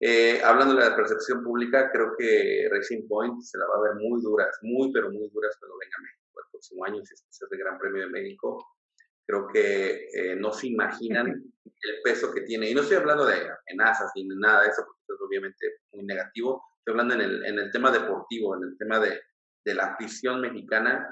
Eh, 0.00 0.42
hablando 0.42 0.74
de 0.74 0.88
la 0.88 0.96
percepción 0.96 1.42
pública, 1.42 1.90
creo 1.90 2.14
que 2.18 2.68
Racing 2.70 3.06
Point 3.08 3.40
se 3.40 3.58
la 3.58 3.66
va 3.66 3.76
a 3.76 3.92
ver 3.92 3.94
muy 4.02 4.20
duras, 4.20 4.58
muy, 4.62 4.92
pero 4.92 5.10
muy 5.10 5.28
duras 5.30 5.56
cuando 5.58 5.78
venga 5.78 5.94
a 5.98 6.02
México 6.02 6.40
el 6.40 6.50
próximo 6.50 6.84
año, 6.84 7.04
si 7.04 7.14
es 7.14 7.46
el 7.50 7.58
Gran 7.58 7.78
Premio 7.78 8.02
de 8.02 8.10
México. 8.10 8.66
Creo 9.26 9.46
que 9.48 10.08
eh, 10.12 10.36
no 10.36 10.52
se 10.52 10.66
imaginan 10.66 11.28
el 11.28 12.02
peso 12.02 12.32
que 12.34 12.42
tiene. 12.42 12.70
Y 12.70 12.74
no 12.74 12.82
estoy 12.82 12.98
hablando 12.98 13.24
de 13.24 13.48
amenazas 13.68 14.10
ni 14.14 14.26
nada 14.26 14.62
de 14.62 14.68
eso, 14.68 14.84
porque 14.84 15.00
es 15.08 15.20
obviamente 15.20 15.66
muy 15.92 16.04
negativo. 16.04 16.62
Estoy 16.78 16.92
hablando 16.92 17.14
en 17.14 17.20
el, 17.22 17.46
en 17.46 17.58
el 17.58 17.70
tema 17.70 17.90
deportivo, 17.90 18.56
en 18.56 18.64
el 18.64 18.76
tema 18.76 18.98
de, 18.98 19.20
de 19.64 19.74
la 19.74 19.94
afición 19.94 20.40
mexicana 20.40 21.08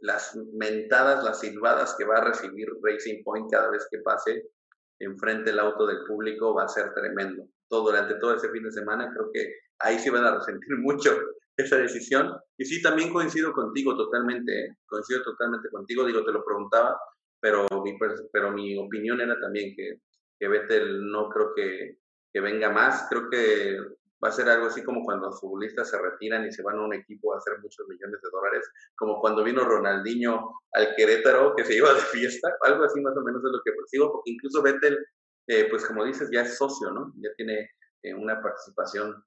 las 0.00 0.36
mentadas, 0.54 1.24
las 1.24 1.40
silbadas 1.40 1.94
que 1.98 2.04
va 2.04 2.18
a 2.18 2.24
recibir 2.24 2.68
Racing 2.82 3.22
Point 3.24 3.50
cada 3.50 3.70
vez 3.70 3.86
que 3.90 3.98
pase 3.98 4.44
enfrente 5.00 5.50
el 5.50 5.58
auto 5.58 5.86
del 5.86 6.04
público 6.06 6.54
va 6.54 6.64
a 6.64 6.68
ser 6.68 6.92
tremendo. 6.94 7.44
Todo, 7.68 7.90
durante 7.90 8.14
todo 8.14 8.34
ese 8.34 8.50
fin 8.50 8.62
de 8.62 8.72
semana 8.72 9.10
creo 9.12 9.30
que 9.32 9.52
ahí 9.80 9.98
sí 9.98 10.10
van 10.10 10.24
a 10.24 10.36
resentir 10.36 10.76
mucho 10.78 11.16
esa 11.56 11.76
decisión. 11.76 12.36
Y 12.56 12.64
sí, 12.64 12.82
también 12.82 13.12
coincido 13.12 13.52
contigo 13.52 13.96
totalmente, 13.96 14.66
¿eh? 14.66 14.76
coincido 14.86 15.22
totalmente 15.22 15.68
contigo, 15.70 16.04
digo, 16.04 16.24
te 16.24 16.32
lo 16.32 16.44
preguntaba, 16.44 16.98
pero 17.40 17.66
mi, 17.84 17.96
pero 18.32 18.52
mi 18.52 18.78
opinión 18.78 19.20
era 19.20 19.38
también 19.40 19.74
que, 19.76 20.00
que 20.38 20.48
Vettel 20.48 21.08
no 21.10 21.28
creo 21.28 21.54
que, 21.54 21.98
que 22.32 22.40
venga 22.40 22.70
más, 22.70 23.06
creo 23.08 23.28
que 23.30 23.78
va 24.22 24.28
a 24.28 24.32
ser 24.32 24.48
algo 24.48 24.66
así 24.66 24.82
como 24.82 25.04
cuando 25.04 25.26
los 25.26 25.40
futbolistas 25.40 25.90
se 25.90 25.98
retiran 25.98 26.46
y 26.46 26.52
se 26.52 26.62
van 26.62 26.78
a 26.78 26.84
un 26.84 26.94
equipo 26.94 27.32
a 27.32 27.38
hacer 27.38 27.58
muchos 27.60 27.86
millones 27.88 28.20
de 28.20 28.30
dólares, 28.30 28.68
como 28.96 29.20
cuando 29.20 29.44
vino 29.44 29.64
Ronaldinho 29.64 30.60
al 30.72 30.94
Querétaro, 30.96 31.54
que 31.56 31.64
se 31.64 31.76
iba 31.76 31.92
de 31.92 32.00
fiesta, 32.00 32.48
algo 32.62 32.84
así 32.84 33.00
más 33.00 33.16
o 33.16 33.22
menos 33.22 33.42
es 33.44 33.50
lo 33.50 33.60
que 33.64 33.72
percibo, 33.72 34.12
porque 34.12 34.30
incluso 34.32 34.62
Vettel, 34.62 34.98
eh, 35.46 35.66
pues 35.70 35.86
como 35.86 36.04
dices, 36.04 36.28
ya 36.32 36.42
es 36.42 36.56
socio, 36.56 36.90
¿no? 36.90 37.12
Ya 37.16 37.30
tiene 37.36 37.70
eh, 38.02 38.14
una 38.14 38.42
participación 38.42 39.22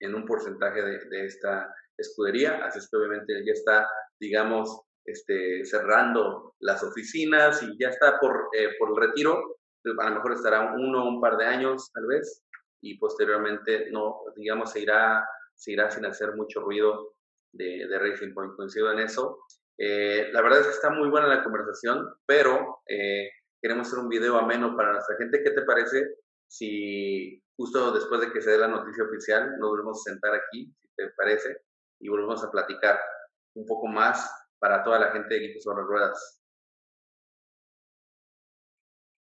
en 0.00 0.14
un 0.14 0.26
porcentaje 0.26 0.82
de, 0.82 1.24
esta 1.24 1.72
escudería, 1.96 2.64
así 2.64 2.78
es 2.78 2.88
que 2.90 2.96
obviamente 2.96 3.32
ya 3.46 3.52
está, 3.52 3.88
digamos, 4.20 4.82
este, 5.04 5.64
cerrando 5.64 6.54
las 6.58 6.82
oficinas 6.82 7.62
y 7.62 7.78
ya 7.78 7.88
está 7.88 8.18
por, 8.18 8.48
eh, 8.52 8.70
por 8.78 8.90
el 8.90 9.08
retiro, 9.08 9.56
a 10.00 10.10
lo 10.10 10.16
mejor 10.16 10.32
estará 10.32 10.74
uno 10.74 11.08
un 11.08 11.20
par 11.20 11.36
de 11.36 11.46
años 11.46 11.90
tal 11.92 12.06
vez, 12.06 12.42
y 12.80 12.98
posteriormente 12.98 13.90
no, 13.90 14.22
digamos, 14.34 14.72
se 14.72 14.80
irá, 14.80 15.26
se 15.54 15.72
irá 15.72 15.90
sin 15.90 16.04
hacer 16.06 16.34
mucho 16.34 16.60
ruido 16.60 17.14
de, 17.52 17.86
de 17.88 17.98
Racing 17.98 18.34
Point. 18.34 18.54
Coincido 18.54 18.92
en 18.92 19.00
eso. 19.00 19.38
Eh, 19.78 20.30
la 20.32 20.42
verdad 20.42 20.60
es 20.60 20.66
que 20.66 20.72
está 20.72 20.90
muy 20.90 21.08
buena 21.08 21.26
la 21.26 21.42
conversación, 21.44 22.06
pero 22.24 22.80
eh, 22.86 23.30
queremos 23.60 23.88
hacer 23.88 23.98
un 23.98 24.08
video 24.08 24.38
ameno 24.38 24.76
para 24.76 24.92
nuestra 24.92 25.16
gente. 25.16 25.42
¿Qué 25.42 25.50
te 25.50 25.62
parece 25.62 26.16
si 26.48 27.42
justo 27.56 27.92
después 27.92 28.20
de 28.20 28.32
que 28.32 28.40
se 28.40 28.50
dé 28.50 28.58
la 28.58 28.68
noticia 28.68 29.04
oficial 29.04 29.58
nos 29.58 29.70
volvemos 29.70 30.00
a 30.00 30.10
sentar 30.10 30.34
aquí, 30.34 30.72
si 30.80 30.88
te 30.96 31.10
parece, 31.16 31.62
y 32.00 32.08
volvemos 32.08 32.42
a 32.44 32.50
platicar 32.50 32.98
un 33.54 33.66
poco 33.66 33.86
más 33.86 34.30
para 34.58 34.82
toda 34.82 34.98
la 34.98 35.10
gente 35.12 35.34
de 35.34 35.44
Equipos 35.44 35.64
sobre 35.64 35.84
Ruedas? 35.84 36.45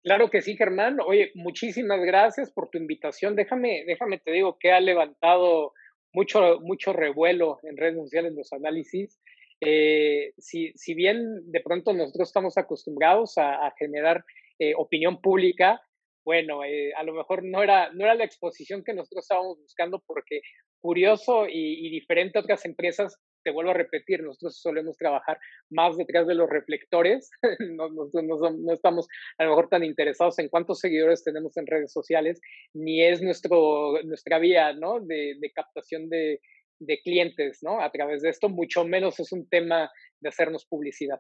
Claro 0.04 0.30
que 0.32 0.42
sí, 0.42 0.58
Germán. 0.58 0.98
Oye, 1.06 1.32
muchísimas 1.36 2.02
gracias 2.02 2.52
por 2.52 2.70
tu 2.70 2.80
invitación. 2.80 3.36
Déjame, 3.36 3.84
déjame 3.86 4.18
te 4.18 4.32
digo 4.32 4.58
que 4.60 4.72
ha 4.72 4.80
levantado 4.80 5.74
mucho, 6.12 6.60
mucho 6.62 6.92
revuelo 6.92 7.60
en 7.64 7.78
redes 7.78 7.98
sociales 7.98 8.34
los 8.36 8.52
análisis. 8.52 9.20
Eh, 9.62 10.34
si, 10.40 10.72
si, 10.74 10.96
bien 10.96 11.52
de 11.52 11.62
pronto 11.62 11.94
nosotros 11.94 12.30
estamos 12.30 12.58
acostumbrados 12.58 13.38
a, 13.38 13.72
generar 13.78 14.26
eh, 14.58 14.74
opinión 14.76 15.22
pública, 15.22 15.80
bueno, 16.26 16.64
eh, 16.64 16.94
a 16.96 17.04
lo 17.04 17.14
mejor 17.14 17.44
no 17.44 17.62
era, 17.62 17.92
no 17.94 18.06
era 18.06 18.16
la 18.16 18.26
exposición 18.26 18.84
que 18.84 18.96
nosotros 18.96 19.24
estábamos 19.24 19.60
buscando 19.60 20.04
porque 20.08 20.42
curioso 20.80 21.48
y, 21.48 21.86
y 21.88 21.92
diferente 21.92 22.40
a 22.40 22.42
otras 22.42 22.66
empresas 22.66 23.20
te 23.43 23.51
vuelvo 23.51 23.71
a 23.71 23.75
repetir, 23.75 24.23
nosotros 24.23 24.60
solemos 24.60 24.97
trabajar 24.97 25.39
más 25.69 25.97
detrás 25.97 26.27
de 26.27 26.36
los 26.36 26.49
reflectores, 26.49 27.30
no, 27.60 27.89
estamos 28.73 29.08
a 29.38 29.43
lo 29.43 29.49
mejor 29.51 29.69
tan 29.69 29.84
interesados 29.84 30.39
en 30.39 30.49
cuántos 30.49 30.80
seguidores 30.80 31.23
tenemos 31.23 31.56
en 31.58 31.67
redes 31.67 31.91
sociales, 31.91 32.39
ni 32.73 33.04
es 33.04 33.21
nuestro, 33.21 34.01
nuestra 34.04 34.39
vía 34.39 34.73
¿no? 34.73 34.99
de, 34.99 35.38
captación 35.54 36.10
de, 36.10 36.39
de, 36.80 36.99
clientes 37.01 37.60
¿no? 37.62 37.82
a 37.82 37.91
través 37.91 38.21
de 38.21 38.30
esto, 38.30 38.49
mucho 38.49 38.86
menos 38.86 39.19
es 39.19 39.32
un 39.32 39.47
tema 39.49 39.91
de 40.19 40.30
hacernos 40.30 40.65
publicidad. 40.65 41.19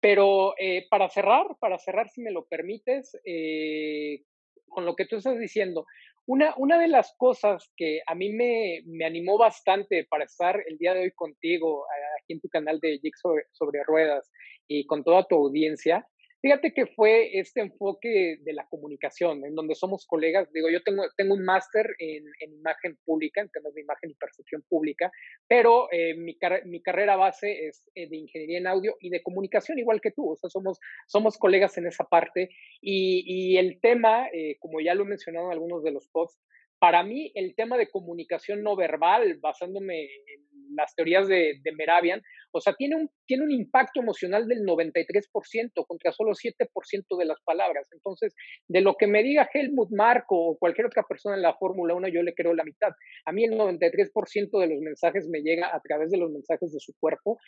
Pero 0.00 0.54
eh, 0.58 0.86
para 0.90 1.08
cerrar, 1.08 1.46
para 1.60 1.78
cerrar, 1.78 2.08
si 2.08 2.22
me 2.22 2.32
lo 2.32 2.46
permites, 2.46 3.16
eh, 3.24 4.22
con 4.66 4.84
lo 4.84 4.96
que 4.96 5.06
tú 5.06 5.16
estás 5.16 5.38
diciendo, 5.38 5.86
una, 6.26 6.54
una 6.56 6.78
de 6.78 6.88
las 6.88 7.14
cosas 7.16 7.70
que 7.76 8.00
a 8.06 8.14
mí 8.14 8.30
me, 8.32 8.82
me, 8.86 9.04
animó 9.04 9.38
bastante 9.38 10.06
para 10.08 10.24
estar 10.24 10.62
el 10.66 10.78
día 10.78 10.94
de 10.94 11.00
hoy 11.00 11.10
contigo, 11.12 11.84
aquí 12.20 12.34
en 12.34 12.40
tu 12.40 12.48
canal 12.48 12.78
de 12.80 12.98
Jig 12.98 13.14
sobre, 13.50 13.82
Ruedas 13.84 14.30
y 14.68 14.86
con 14.86 15.02
toda 15.02 15.24
tu 15.24 15.36
audiencia, 15.36 16.06
Fíjate 16.42 16.72
que 16.74 16.86
fue 16.86 17.38
este 17.38 17.60
enfoque 17.60 18.38
de 18.40 18.52
la 18.52 18.66
comunicación, 18.66 19.44
en 19.44 19.54
donde 19.54 19.76
somos 19.76 20.04
colegas. 20.06 20.52
Digo, 20.52 20.68
yo 20.68 20.82
tengo, 20.82 21.04
tengo 21.16 21.34
un 21.34 21.44
máster 21.44 21.94
en, 22.00 22.24
en, 22.40 22.52
imagen 22.54 22.98
pública, 23.04 23.40
en 23.40 23.48
temas 23.48 23.72
de 23.74 23.82
imagen 23.82 24.10
y 24.10 24.14
percepción 24.14 24.64
pública, 24.68 25.12
pero 25.46 25.86
eh, 25.92 26.14
mi, 26.16 26.36
mi, 26.64 26.82
carrera 26.82 27.14
base 27.14 27.68
es 27.68 27.88
eh, 27.94 28.08
de 28.08 28.16
ingeniería 28.16 28.58
en 28.58 28.66
audio 28.66 28.96
y 28.98 29.10
de 29.10 29.22
comunicación, 29.22 29.78
igual 29.78 30.00
que 30.00 30.10
tú. 30.10 30.32
O 30.32 30.36
sea, 30.36 30.50
somos, 30.50 30.80
somos 31.06 31.38
colegas 31.38 31.78
en 31.78 31.86
esa 31.86 32.04
parte. 32.04 32.48
Y, 32.80 33.22
y 33.24 33.58
el 33.58 33.80
tema, 33.80 34.26
eh, 34.32 34.56
como 34.58 34.80
ya 34.80 34.94
lo 34.94 35.04
he 35.04 35.08
mencionado 35.08 35.46
en 35.46 35.52
algunos 35.52 35.84
de 35.84 35.92
los 35.92 36.08
posts, 36.08 36.42
para 36.80 37.04
mí 37.04 37.30
el 37.36 37.54
tema 37.54 37.78
de 37.78 37.88
comunicación 37.88 38.64
no 38.64 38.74
verbal, 38.74 39.38
basándome 39.40 40.02
en 40.02 40.51
las 40.74 40.94
teorías 40.94 41.28
de, 41.28 41.58
de, 41.62 41.72
Meravian, 41.72 42.22
o 42.52 42.60
sea, 42.60 42.74
tiene 42.74 42.96
un, 42.96 43.10
tiene 43.26 43.44
un 43.44 43.50
impacto 43.50 44.00
emocional 44.00 44.46
del 44.46 44.60
93% 44.60 45.86
contra 45.86 46.12
solo 46.12 46.32
7% 46.32 47.18
de 47.18 47.24
las 47.24 47.40
palabras. 47.42 47.88
Entonces, 47.92 48.34
de 48.68 48.80
lo 48.80 48.96
que 48.96 49.06
me 49.06 49.22
diga 49.22 49.48
Helmut 49.52 49.90
Marko 49.90 50.36
o 50.36 50.58
cualquier 50.58 50.86
otra 50.86 51.02
persona 51.02 51.36
en 51.36 51.42
la 51.42 51.54
Fórmula 51.54 51.94
1, 51.94 52.08
yo 52.08 52.22
le 52.22 52.34
creo 52.34 52.54
la 52.54 52.64
mitad. 52.64 52.90
A 53.24 53.32
mí 53.32 53.44
el 53.44 53.52
93% 53.52 54.60
de 54.60 54.66
los 54.66 54.80
mensajes 54.80 55.28
me 55.28 55.40
llega 55.40 55.74
a 55.74 55.80
través 55.80 56.10
de 56.10 56.18
los 56.18 56.30
mensajes 56.30 56.72
de 56.72 56.80
su 56.80 56.92
cuerpo. 56.98 57.38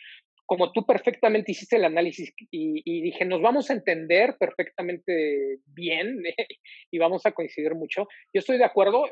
Como 0.45 0.71
tú 0.71 0.85
perfectamente 0.85 1.51
hiciste 1.51 1.77
el 1.77 1.85
análisis 1.85 2.31
y, 2.51 2.81
y 2.85 3.01
dije, 3.01 3.25
nos 3.25 3.41
vamos 3.41 3.69
a 3.69 3.73
entender 3.73 4.35
perfectamente 4.37 5.59
bien 5.65 6.21
y 6.91 6.97
vamos 6.97 7.25
a 7.25 7.31
coincidir 7.31 7.73
mucho. 7.73 8.07
Yo 8.33 8.39
estoy 8.39 8.57
de 8.57 8.65
acuerdo, 8.65 9.05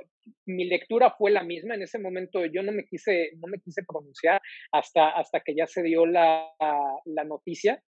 mi 0.46 0.66
lectura 0.66 1.12
fue 1.18 1.32
la 1.32 1.44
misma. 1.44 1.76
En 1.76 1.82
ese 1.82 2.00
momento 2.00 2.46
yo 2.46 2.62
no 2.62 2.72
me 2.72 2.86
quise, 2.86 3.32
no 3.38 3.48
me 3.48 3.60
quise 3.60 3.84
pronunciar 3.84 4.42
hasta, 4.72 5.10
hasta 5.10 5.40
que 5.40 5.56
ya 5.56 5.68
se 5.68 5.84
dio 5.84 6.06
la, 6.06 6.48
la 7.06 7.24
noticia. 7.24 7.82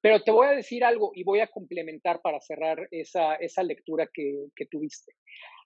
Pero 0.00 0.22
te 0.22 0.30
voy 0.30 0.46
a 0.46 0.50
decir 0.50 0.84
algo 0.84 1.10
y 1.14 1.24
voy 1.24 1.40
a 1.40 1.48
complementar 1.48 2.20
para 2.22 2.40
cerrar 2.40 2.86
esa, 2.90 3.34
esa 3.36 3.62
lectura 3.62 4.08
que, 4.12 4.46
que 4.54 4.66
tuviste. 4.66 5.12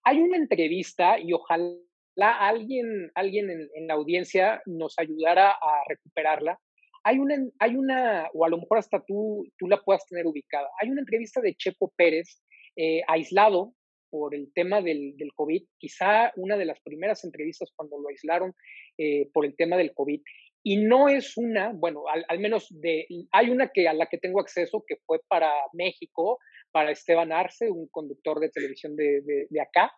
Hay 0.04 0.18
una 0.18 0.36
entrevista 0.36 1.18
y 1.18 1.32
ojalá 1.32 1.76
alguien, 2.16 3.10
alguien 3.14 3.50
en, 3.50 3.68
en, 3.74 3.86
la 3.86 3.94
audiencia 3.94 4.62
nos 4.66 4.98
ayudara 4.98 5.50
a 5.50 5.82
recuperarla. 5.88 6.58
Hay 7.02 7.18
una, 7.18 7.36
hay 7.58 7.76
una, 7.76 8.28
o 8.34 8.44
a 8.44 8.48
lo 8.48 8.58
mejor 8.58 8.78
hasta 8.78 9.02
tú, 9.04 9.46
tú 9.58 9.68
la 9.68 9.80
puedas 9.80 10.06
tener 10.06 10.26
ubicada. 10.26 10.68
Hay 10.80 10.90
una 10.90 11.00
entrevista 11.00 11.40
de 11.40 11.54
Checo 11.54 11.92
Pérez 11.96 12.42
eh, 12.76 13.02
aislado 13.08 13.74
por 14.10 14.34
el 14.34 14.52
tema 14.52 14.82
del, 14.82 15.16
del, 15.16 15.32
COVID, 15.34 15.62
quizá 15.78 16.32
una 16.36 16.56
de 16.56 16.64
las 16.64 16.80
primeras 16.80 17.24
entrevistas 17.24 17.70
cuando 17.74 17.98
lo 17.98 18.08
aislaron 18.08 18.54
eh, 18.98 19.30
por 19.32 19.46
el 19.46 19.56
tema 19.56 19.76
del 19.76 19.94
COVID. 19.94 20.20
Y 20.62 20.76
no 20.76 21.08
es 21.08 21.36
una, 21.36 21.72
bueno, 21.72 22.02
al, 22.08 22.24
al, 22.28 22.38
menos 22.38 22.66
de, 22.70 23.06
hay 23.32 23.50
una 23.50 23.70
que 23.72 23.88
a 23.88 23.94
la 23.94 24.06
que 24.06 24.18
tengo 24.18 24.40
acceso 24.40 24.84
que 24.86 24.96
fue 25.06 25.20
para 25.28 25.50
México, 25.72 26.38
para 26.70 26.90
Esteban 26.90 27.32
Arce, 27.32 27.70
un 27.70 27.88
conductor 27.88 28.40
de 28.40 28.50
televisión 28.50 28.94
de, 28.94 29.22
de, 29.22 29.46
de 29.48 29.60
acá. 29.60 29.90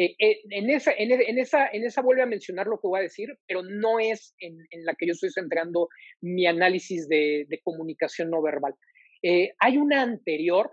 Eh, 0.00 0.14
eh, 0.20 0.40
en, 0.50 0.70
esa, 0.70 0.92
en, 0.96 1.10
en, 1.10 1.38
esa, 1.38 1.66
en 1.66 1.84
esa 1.84 2.02
vuelve 2.02 2.22
a 2.22 2.26
mencionar 2.26 2.68
lo 2.68 2.78
que 2.78 2.86
voy 2.86 3.00
a 3.00 3.02
decir, 3.02 3.36
pero 3.46 3.62
no 3.62 3.98
es 3.98 4.34
en, 4.38 4.56
la 4.84 4.94
que 4.94 5.06
yo 5.06 5.12
estoy 5.12 5.30
centrando 5.30 5.88
mi 6.20 6.46
análisis 6.46 7.08
de, 7.08 7.46
de 7.48 7.60
comunicación 7.62 8.30
no 8.30 8.40
verbal. 8.40 8.74
Eh, 9.22 9.50
hay 9.58 9.76
una 9.76 10.02
anterior 10.02 10.70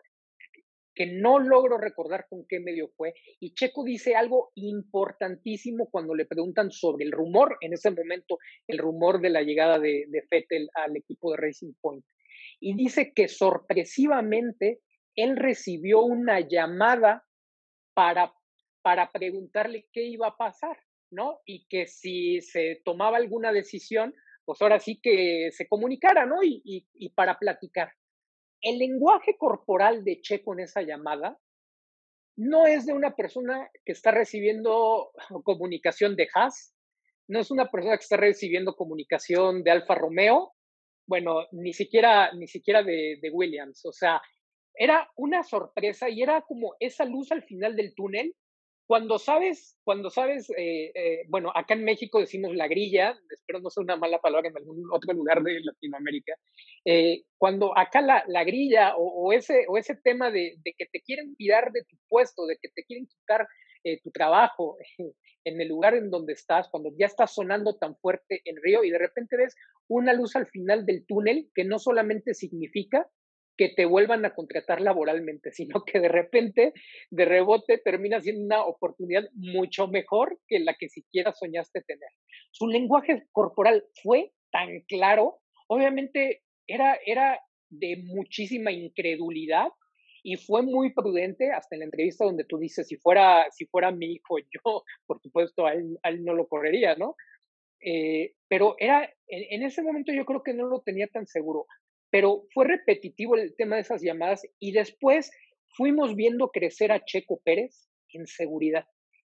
que 0.94 1.08
no 1.08 1.40
logro 1.40 1.78
recordar 1.78 2.26
con 2.30 2.46
qué 2.48 2.60
medio 2.60 2.90
fue, 2.96 3.14
y 3.40 3.54
Checo 3.54 3.84
dice 3.84 4.16
algo 4.16 4.52
importantísimo 4.56 5.90
cuando 5.92 6.16
le 6.16 6.26
preguntan 6.26 6.72
sobre 6.72 7.04
el 7.04 7.12
rumor, 7.12 7.58
en 7.60 7.74
ese 7.74 7.92
momento 7.92 8.38
el 8.68 8.78
rumor 8.78 9.20
de 9.20 9.30
la 9.30 9.42
llegada 9.42 9.78
de, 9.78 10.06
de 10.08 10.22
Fettel 10.30 10.70
al 10.74 10.96
equipo 10.96 11.32
de 11.32 11.38
Racing 11.38 11.74
Point, 11.82 12.06
y 12.62 12.76
dice 12.76 13.12
que 13.14 13.28
sorpresivamente 13.28 14.80
él 15.16 15.36
recibió 15.36 16.02
una 16.02 16.40
llamada 16.40 17.26
para, 17.94 18.34
para 18.86 19.12
preguntarle 19.12 19.88
qué 19.91 20.04
iba 20.04 20.28
a 20.28 20.38
pasar, 20.38 20.78
¿no? 21.10 21.41
Y 21.43 21.65
que 21.65 21.88
si 21.88 22.39
se 22.41 22.84
tomaba 22.86 23.17
alguna 23.17 23.52
decisión, 23.52 24.13
pues 24.45 24.62
ahora 24.62 24.80
sí 24.80 25.00
que 25.02 25.50
se 25.52 25.67
comunicara, 25.67 26.28
¿no? 26.28 26.43
Y, 26.43 26.86
para 27.15 27.39
platicar 27.39 27.91
el 28.62 28.78
lenguaje 28.78 29.38
corporal 29.39 30.04
de 30.04 30.21
Checo 30.21 30.54
en 30.54 30.60
esa 30.60 30.84
llamada 30.84 31.36
no 32.38 32.67
es 32.67 32.86
de 32.86 32.93
una 32.93 33.15
persona 33.15 33.71
que 33.84 33.93
está 33.93 34.12
recibiendo 34.12 35.10
comunicación 35.43 36.15
de 36.15 36.28
Haas, 36.32 36.76
no 37.28 37.39
es 37.39 37.50
una 37.50 37.71
persona 37.71 37.98
que 37.98 38.04
está 38.04 38.17
recibiendo 38.17 38.76
comunicación 38.76 39.63
de 39.63 39.71
Alfa 39.71 39.95
Romeo, 39.95 40.54
bueno, 41.08 41.48
ni 41.54 41.74
siquiera, 41.74 42.32
ni 42.34 42.48
siquiera 42.48 42.84
de, 42.84 43.17
de 43.19 43.32
Williams. 43.32 43.84
O 43.84 43.91
sea, 43.91 44.21
era 44.76 45.10
una 45.15 45.43
sorpresa 45.43 46.08
y 46.08 46.21
era 46.21 46.41
como 46.41 46.76
esa 46.80 47.04
luz 47.06 47.32
al 47.32 47.41
final 47.41 47.76
del 47.76 47.95
túnel 47.95 48.36
cuando 48.88 49.17
sabes, 49.17 49.78
cuando 49.84 50.10
sabes, 50.10 50.50
eh, 50.52 50.91
eh, 50.93 51.24
bueno, 51.28 51.52
acá 51.56 51.74
en 51.74 51.84
México 51.84 52.19
decimos 52.19 52.56
la 52.56 52.67
grilla, 52.67 53.17
espero 53.30 53.60
no 53.60 53.69
sea 53.69 53.82
una 53.82 53.95
mala 53.95 54.19
palabra 54.19 54.50
en 54.50 54.58
algún 54.58 54.88
otro 54.91 55.13
lugar 55.13 55.41
de 55.41 55.60
Latinoamérica, 55.62 56.36
eh, 56.86 57.24
cuando 57.38 57.76
acá 57.78 58.02
la, 58.02 58.24
la 58.28 58.43
grilla 58.43 58.95
o, 58.95 59.34
ese, 59.34 59.65
o 59.67 59.78
ese 59.78 59.95
tema 59.95 60.30
de, 60.30 60.58
que 60.63 60.86
te 60.86 61.02
quieren 61.02 61.36
tirar 61.36 61.71
de 61.71 61.84
tu 61.84 61.98
puesto, 62.08 62.45
de 62.45 62.58
que 62.62 62.69
te 62.69 62.84
quieren 62.84 63.08
quitar 63.08 63.48
eh, 63.84 64.00
tu 64.02 64.12
trabajo 64.12 64.78
en 65.43 65.62
el 65.62 65.67
lugar 65.67 65.95
en 65.95 66.12
donde 66.12 66.34
estás, 66.34 66.69
cuando 66.69 66.91
ya 66.98 67.08
está 67.08 67.26
sonando 67.26 67.78
tan 67.78 67.95
fuerte 67.98 68.41
el 68.45 68.58
río 68.62 68.84
y 68.84 68.91
de 68.91 69.00
repente 69.00 69.36
ves 69.38 69.56
una 69.88 70.13
luz 70.13 70.36
al 70.36 70.48
final 70.48 70.86
del 70.86 71.06
túnel 71.08 71.50
que 71.56 71.63
no 71.63 71.80
solamente 71.80 72.34
significa 72.36 73.08
que 73.58 73.70
te 73.70 73.86
vuelvan 73.86 74.26
a 74.26 74.34
contratar 74.34 74.82
laboralmente, 74.82 75.52
sino 75.52 75.84
que 75.84 76.00
de 76.00 76.10
repente, 76.10 76.74
de 77.10 77.26
rebote, 77.26 77.78
termina 77.78 78.22
siendo 78.22 78.44
una 78.44 78.63
oportunidad 78.63 79.24
mucho 79.34 79.88
mejor 79.88 80.39
que 80.48 80.60
la 80.60 80.76
que 80.76 80.89
siquiera 80.89 81.34
soñaste 81.34 81.82
tener. 81.82 82.10
Su 82.52 82.68
lenguaje 82.68 83.28
corporal 83.32 83.86
fue 84.04 84.32
tan 84.52 84.82
claro, 84.88 85.39
obviamente 85.68 86.44
era, 86.68 86.98
era 87.06 87.39
de 87.70 87.98
muchísima 88.06 88.72
incredulidad 88.72 89.68
y 90.24 90.38
fue 90.38 90.63
muy 90.63 90.94
prudente 90.94 91.52
hasta 91.52 91.76
en 91.76 91.80
la 91.80 91.86
entrevista 91.86 92.26
donde 92.26 92.46
tú 92.46 92.58
dices, 92.58 92.88
si 92.88 92.98
fuera, 92.98 93.46
si 93.52 93.65
fuera 93.65 93.91
mi 93.91 94.13
hijo, 94.13 94.38
yo, 94.65 94.84
por 95.06 95.22
supuesto, 95.22 95.65
a 95.65 95.74
él, 95.74 96.24
no 96.24 96.34
lo 96.34 96.48
correría, 96.48 96.96
¿no? 96.96 97.15
Eh, 97.80 98.34
pero 98.48 98.76
era, 98.80 99.04
en, 99.28 99.62
en, 99.62 99.63
ese 99.63 99.84
momento 99.84 100.12
yo 100.12 100.26
creo 100.26 100.41
que 100.41 100.56
no 100.56 100.65
lo 100.65 100.82
tenía 100.82 101.08
tan 101.08 101.28
seguro 101.28 101.68
pero 102.10 102.46
fue 102.54 102.68
repetitivo 102.68 103.36
el 103.36 103.56
tema 103.56 103.76
de 103.76 103.82
esas 103.82 104.02
llamadas 104.02 104.41
y 104.60 104.72
después 104.72 105.32
fuimos 105.76 106.15
viendo 106.15 106.50
crecer 106.50 106.91
a 106.91 107.04
Checo 107.04 107.41
Pérez 107.44 107.89
en 108.13 108.28
seguridad. 108.28 108.86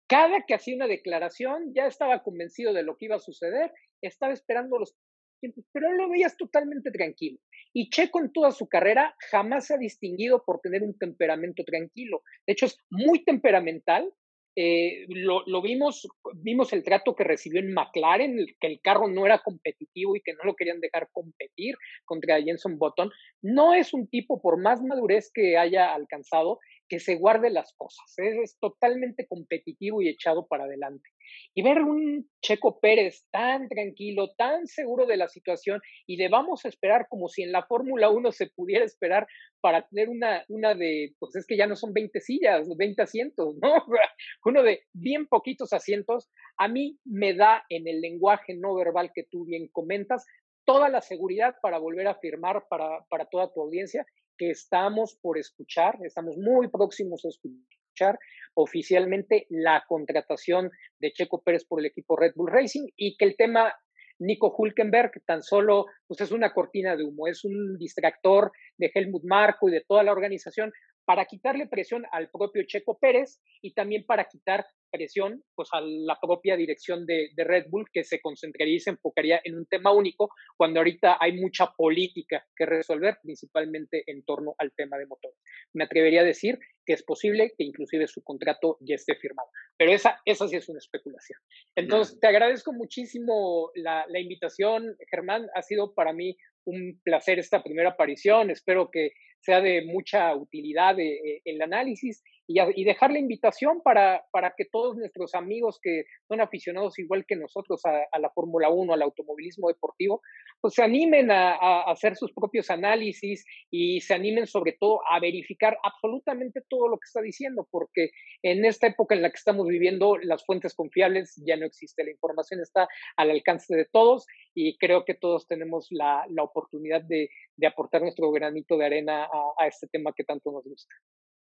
Cada 0.07 0.43
que 0.45 0.53
hacía 0.53 0.75
una 0.75 0.87
declaración 0.87 1.73
ya 1.73 1.87
estaba 1.87 2.21
convencido 2.21 2.73
de 2.73 2.83
lo 2.83 2.95
que 2.97 3.05
iba 3.05 3.15
a 3.15 3.19
suceder, 3.19 3.71
estaba 4.01 4.33
esperando 4.33 4.77
los 4.77 4.95
tiempos, 5.39 5.65
pero 5.71 5.91
lo 5.93 6.09
veías 6.09 6.37
totalmente 6.37 6.91
tranquilo. 6.91 7.39
Y 7.73 7.89
Checo 7.89 8.21
en 8.21 8.31
toda 8.31 8.51
su 8.51 8.67
carrera 8.67 9.15
jamás 9.31 9.67
se 9.67 9.73
ha 9.73 9.77
distinguido 9.77 10.43
por 10.45 10.59
tener 10.61 10.83
un 10.83 10.97
temperamento 10.97 11.63
tranquilo. 11.63 12.21
De 12.45 12.53
hecho, 12.53 12.67
es 12.67 12.77
muy 12.89 13.23
temperamental, 13.23 14.13
eh, 14.55 15.05
lo, 15.09 15.43
lo, 15.47 15.61
vimos, 15.61 16.07
vimos 16.35 16.71
el 16.71 16.83
trato 16.83 17.15
que 17.15 17.23
recibió 17.25 17.59
en 17.59 17.73
McLaren, 17.73 18.37
que 18.59 18.67
el 18.67 18.79
carro 18.81 19.07
no 19.07 19.25
era 19.25 19.39
competitivo 19.39 20.15
y 20.15 20.21
que 20.21 20.33
no 20.33 20.43
lo 20.45 20.55
querían 20.55 20.79
dejar 20.79 21.09
competir 21.11 21.75
contra 22.05 22.41
Jenson 22.41 22.77
Button. 22.77 23.11
No 23.41 23.73
es 23.73 23.93
un 23.93 24.07
tipo, 24.07 24.41
por 24.41 24.61
más 24.61 24.81
madurez 24.81 25.29
que 25.33 25.57
haya 25.57 25.93
alcanzado, 25.93 26.59
que 26.87 26.99
se 26.99 27.15
guarde 27.15 27.49
las 27.49 27.73
cosas. 27.73 28.05
Es, 28.17 28.35
es, 28.43 28.59
totalmente 28.59 29.27
competitivo 29.27 30.01
y 30.01 30.09
echado 30.09 30.47
para 30.47 30.65
adelante. 30.65 31.09
Y 31.53 31.63
ver 31.63 31.81
un 31.81 32.29
Checo 32.41 32.79
Pérez 32.79 33.25
tan 33.31 33.67
tranquilo, 33.67 34.33
tan 34.37 34.67
seguro 34.67 35.05
de 35.05 35.17
la 35.17 35.27
situación 35.27 35.81
y 36.05 36.17
de 36.17 36.29
vamos 36.29 36.65
a 36.65 36.69
esperar 36.69 37.07
como 37.09 37.27
si 37.27 37.43
en 37.43 37.51
la 37.51 37.65
Fórmula 37.65 38.09
1 38.09 38.31
se 38.31 38.47
pudiera 38.47 38.85
esperar 38.85 39.27
para 39.61 39.87
tener 39.87 40.09
una, 40.09 40.45
una 40.47 40.75
de, 40.75 41.15
pues 41.19 41.35
es 41.35 41.47
que 41.47 41.57
ya 41.57 41.65
no 41.65 41.75
son 41.75 41.93
20 41.93 42.19
sillas, 42.21 42.67
20 42.77 43.01
asientos, 43.01 43.55
¿no? 43.61 43.73
Uno 44.45 44.63
de 44.63 44.83
bien 44.93 45.27
poquitos 45.27 45.73
asientos, 45.73 46.29
a 46.57 46.67
mí 46.67 46.99
me 47.03 47.33
da 47.33 47.63
en 47.69 47.87
el 47.87 48.01
lenguaje 48.01 48.55
no 48.55 48.75
verbal 48.75 49.11
que 49.13 49.23
tú 49.23 49.45
bien 49.45 49.67
comentas 49.71 50.25
toda 50.65 50.89
la 50.89 51.01
seguridad 51.01 51.55
para 51.61 51.77
volver 51.77 52.07
a 52.07 52.11
afirmar 52.11 52.65
para, 52.69 53.05
para 53.09 53.25
toda 53.25 53.51
tu 53.53 53.61
audiencia 53.61 54.05
que 54.37 54.49
estamos 54.49 55.17
por 55.21 55.37
escuchar, 55.37 55.97
estamos 56.03 56.35
muy 56.37 56.67
próximos 56.67 57.23
a 57.23 57.29
escuchar 57.29 58.19
oficialmente 58.55 59.47
la 59.49 59.83
contratación 59.87 60.71
de 60.99 61.13
Checo 61.13 61.41
Pérez 61.41 61.65
por 61.65 61.79
el 61.79 61.85
equipo 61.85 62.15
Red 62.15 62.33
Bull 62.35 62.51
Racing 62.51 62.87
y 62.97 63.15
que 63.17 63.25
el 63.25 63.35
tema 63.37 63.73
Nico 64.19 64.53
Hulkenberg 64.57 65.11
tan 65.25 65.43
solo 65.43 65.85
pues 66.07 66.21
es 66.21 66.31
una 66.31 66.53
cortina 66.53 66.95
de 66.95 67.03
humo, 67.03 67.27
es 67.27 67.43
un 67.43 67.77
distractor 67.77 68.51
de 68.77 68.91
Helmut 68.93 69.23
Marko 69.25 69.69
y 69.69 69.73
de 69.73 69.83
toda 69.87 70.03
la 70.03 70.11
organización 70.11 70.71
para 71.05 71.25
quitarle 71.25 71.67
presión 71.67 72.03
al 72.11 72.29
propio 72.29 72.63
Checo 72.65 72.97
Pérez 72.99 73.39
y 73.61 73.73
también 73.73 74.05
para 74.05 74.25
quitar 74.25 74.65
presión 74.91 75.43
pues, 75.55 75.69
a 75.73 75.81
la 75.81 76.17
propia 76.21 76.55
dirección 76.55 77.05
de, 77.05 77.29
de, 77.35 77.43
Red 77.43 77.65
Bull 77.69 77.85
que 77.91 78.03
se 78.03 78.21
concentraría 78.21 78.75
y 78.75 78.79
se 78.79 78.91
enfocaría 78.91 79.41
en 79.43 79.55
un 79.55 79.65
tema 79.65 79.91
único 79.91 80.29
cuando 80.57 80.79
ahorita 80.79 81.17
hay 81.19 81.33
mucha 81.33 81.67
política 81.77 82.45
que 82.55 82.65
resolver, 82.65 83.17
principalmente 83.21 84.03
en 84.07 84.23
torno 84.23 84.55
al 84.57 84.71
tema 84.73 84.97
de 84.97 85.05
motores. 85.05 85.37
Me 85.73 85.83
atrevería 85.83 86.21
a 86.21 86.25
decir 86.25 86.59
que 86.85 86.93
es 86.93 87.03
posible 87.03 87.53
que 87.57 87.63
inclusive 87.63 88.07
su 88.07 88.23
contrato 88.23 88.77
ya 88.81 88.95
esté 88.95 89.15
firmado, 89.15 89.49
pero 89.77 89.91
esa, 89.91 90.19
esa 90.25 90.47
sí 90.47 90.55
es 90.55 90.69
una 90.69 90.79
especulación. 90.79 91.39
Entonces, 91.75 92.19
te 92.19 92.27
agradezco 92.27 92.71
muchísimo 92.73 93.71
la, 93.75 94.05
la 94.07 94.19
invitación, 94.19 94.95
Germán, 95.09 95.47
ha 95.55 95.61
sido 95.61 95.93
para 95.93 96.13
mí 96.13 96.37
un 96.65 96.99
placer 97.03 97.39
esta 97.39 97.63
primera 97.63 97.91
aparición, 97.91 98.49
espero 98.49 98.89
que 98.91 99.11
sea 99.45 99.61
de 99.61 99.85
mucha 99.85 100.35
utilidad 100.35 100.99
eh, 100.99 101.41
el 101.45 101.61
análisis 101.61 102.23
y, 102.47 102.83
dejar 102.83 103.11
la 103.11 103.19
invitación 103.19 103.81
para, 103.81 104.23
para 104.31 104.53
que 104.55 104.65
todos 104.65 104.95
nuestros 104.95 105.33
amigos 105.33 105.79
que 105.81 106.05
son 106.27 106.41
aficionados 106.41 106.99
igual 106.99 107.25
que 107.27 107.35
nosotros 107.35 107.81
a, 107.85 108.19
la 108.19 108.29
Fórmula 108.29 108.69
1, 108.69 108.93
al 108.93 109.01
automovilismo 109.01 109.67
deportivo, 109.67 110.21
pues 110.61 110.75
se 110.75 110.83
animen 110.83 111.31
a, 111.31 111.55
a, 111.55 111.91
hacer 111.91 112.15
sus 112.15 112.33
propios 112.33 112.69
análisis 112.69 113.45
y 113.71 114.01
se 114.01 114.13
animen 114.13 114.47
sobre 114.47 114.73
todo 114.79 115.01
a 115.09 115.19
verificar 115.19 115.77
absolutamente 115.83 116.61
todo 116.69 116.87
lo 116.87 116.97
que 116.97 117.05
está 117.05 117.21
diciendo, 117.21 117.67
porque 117.71 118.11
en 118.43 118.63
esta 118.65 118.87
época 118.87 119.15
en 119.15 119.21
la 119.21 119.29
que 119.29 119.37
estamos 119.37 119.67
viviendo, 119.67 120.17
las 120.17 120.45
fuentes 120.45 120.75
confiables 120.75 121.41
ya 121.45 121.57
no 121.57 121.65
existen, 121.65 122.05
la 122.05 122.11
información 122.11 122.61
está 122.61 122.87
al 123.17 123.31
alcance 123.31 123.75
de 123.75 123.85
todos 123.91 124.25
y 124.53 124.77
creo 124.77 125.03
que 125.03 125.15
todos 125.15 125.47
tenemos 125.47 125.87
la, 125.89 126.25
la 126.29 126.43
oportunidad 126.43 127.01
de, 127.01 127.29
de, 127.55 127.67
aportar 127.67 128.01
nuestro 128.01 128.31
granito 128.31 128.77
de 128.77 128.85
arena 128.85 129.25
a, 129.25 129.63
a 129.63 129.67
este 129.67 129.87
tema 129.87 130.13
que 130.15 130.23
tanto 130.23 130.51
nos 130.51 130.63
gusta. 130.63 130.95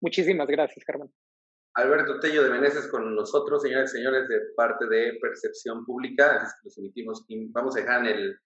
Muchísimas 0.00 0.48
gracias, 0.48 0.84
Germán. 0.84 1.12
Alberto 1.74 2.18
Tello 2.18 2.42
de 2.42 2.50
Meneses 2.50 2.88
con 2.88 3.14
nosotros, 3.14 3.62
señores 3.62 3.94
y 3.94 3.98
señores, 3.98 4.26
de 4.28 4.40
parte 4.56 4.88
de 4.88 5.16
Percepción 5.20 5.84
Pública. 5.84 6.52
Los 6.64 6.76
emitimos, 6.78 7.24
vamos 7.52 7.76
a 7.76 7.80
dejar 7.80 8.08
en, 8.08 8.36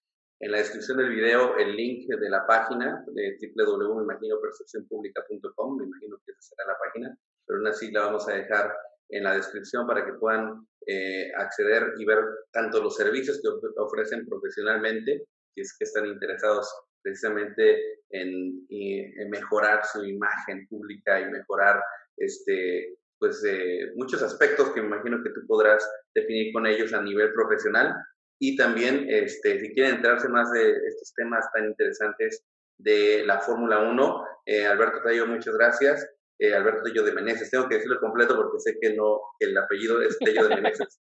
la 0.41 0.59
descripción 0.59 0.99
del 0.99 1.09
video 1.09 1.57
el 1.57 1.75
link 1.75 2.07
de 2.07 2.29
la 2.29 2.47
página 2.47 3.03
de 3.15 3.39
www.percepcionpublica.com. 3.57 5.79
Me 5.79 5.85
imagino 5.85 6.19
que 6.25 6.33
esa 6.33 6.43
será 6.43 6.67
la 6.67 6.77
página, 6.79 7.17
pero 7.47 7.61
aún 7.61 7.69
así 7.69 7.91
la 7.91 8.05
vamos 8.07 8.29
a 8.29 8.35
dejar 8.35 8.71
en 9.09 9.25
la 9.25 9.35
descripción 9.35 9.87
para 9.87 10.05
que 10.05 10.13
puedan 10.15 10.67
eh, 10.87 11.33
acceder 11.37 11.95
y 11.99 12.05
ver 12.05 12.23
tanto 12.53 12.83
los 12.83 12.95
servicios 12.95 13.41
que 13.41 13.49
ofrecen 13.81 14.27
profesionalmente, 14.27 15.25
si 15.55 15.63
es 15.63 15.75
que 15.79 15.85
están 15.85 16.05
interesados 16.07 16.71
precisamente 17.05 18.01
en, 18.11 18.67
mejorar 19.31 19.85
su 19.85 20.05
imagen 20.05 20.67
pública 20.69 21.21
y 21.21 21.31
mejorar 21.31 21.81
este, 22.17 22.97
pues, 23.19 23.45
eh, 23.45 23.93
muchos 23.97 24.23
aspectos 24.23 24.71
que 24.71 24.81
me 24.81 24.89
imagino 24.89 25.23
que 25.23 25.31
tú 25.31 25.47
podrás 25.47 25.89
definir 26.15 26.53
con 26.53 26.67
ellos 26.67 26.93
a 26.93 27.03
nivel 27.03 27.33
profesional. 27.33 27.95
Y 28.41 28.57
también, 28.57 29.07
este, 29.09 29.61
si 29.61 29.73
quieren 29.73 29.97
enterarse 29.97 30.29
más 30.29 30.51
de 30.51 30.73
estos 30.87 31.13
temas 31.15 31.47
tan 31.53 31.67
interesantes 31.67 32.45
de 32.79 33.25
la 33.25 33.41
Fórmula 33.41 33.81
1, 33.81 34.25
eh, 34.47 34.67
Alberto 34.67 35.01
Tallo, 35.05 35.27
muchas 35.27 35.55
gracias. 35.55 36.09
Eh, 36.39 36.53
Alberto 36.53 36.83
Tello 36.83 37.05
de 37.05 37.13
Meneses, 37.13 37.51
tengo 37.51 37.69
que 37.69 37.77
decirlo 37.77 38.01
completo 38.01 38.35
porque 38.35 38.59
sé 38.59 38.77
que 38.81 38.95
no, 38.95 39.21
que 39.39 39.47
el 39.47 39.57
apellido 39.57 40.03
es 40.03 40.19
Tello 40.19 40.49
de 40.49 40.57
Meneses. 40.57 41.01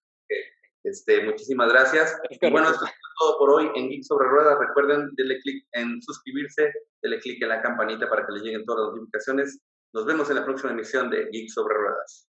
Este, 0.84 1.24
muchísimas 1.24 1.72
gracias. 1.72 2.20
Y 2.30 2.50
bueno, 2.50 2.72
esto 2.72 2.86
es 2.86 2.92
todo 3.20 3.38
por 3.38 3.50
hoy 3.52 3.70
en 3.76 3.90
Geek 3.90 4.04
sobre 4.04 4.28
Ruedas. 4.28 4.58
Recuerden, 4.60 5.10
denle 5.16 5.40
clic 5.42 5.66
en 5.74 6.02
suscribirse, 6.02 6.74
denle 7.02 7.20
clic 7.20 7.42
en 7.44 7.50
la 7.50 7.62
campanita 7.62 8.10
para 8.10 8.26
que 8.26 8.34
les 8.34 8.44
lleguen 8.44 8.66
todas 8.66 8.88
las 8.88 8.96
notificaciones. 8.96 9.60
Nos 9.94 10.06
vemos 10.06 10.30
en 10.30 10.36
la 10.38 10.46
próxima 10.46 10.72
emisión 10.72 11.10
de 11.10 11.30
Geek 11.32 11.50
sobre 11.50 11.76
Ruedas. 11.76 12.31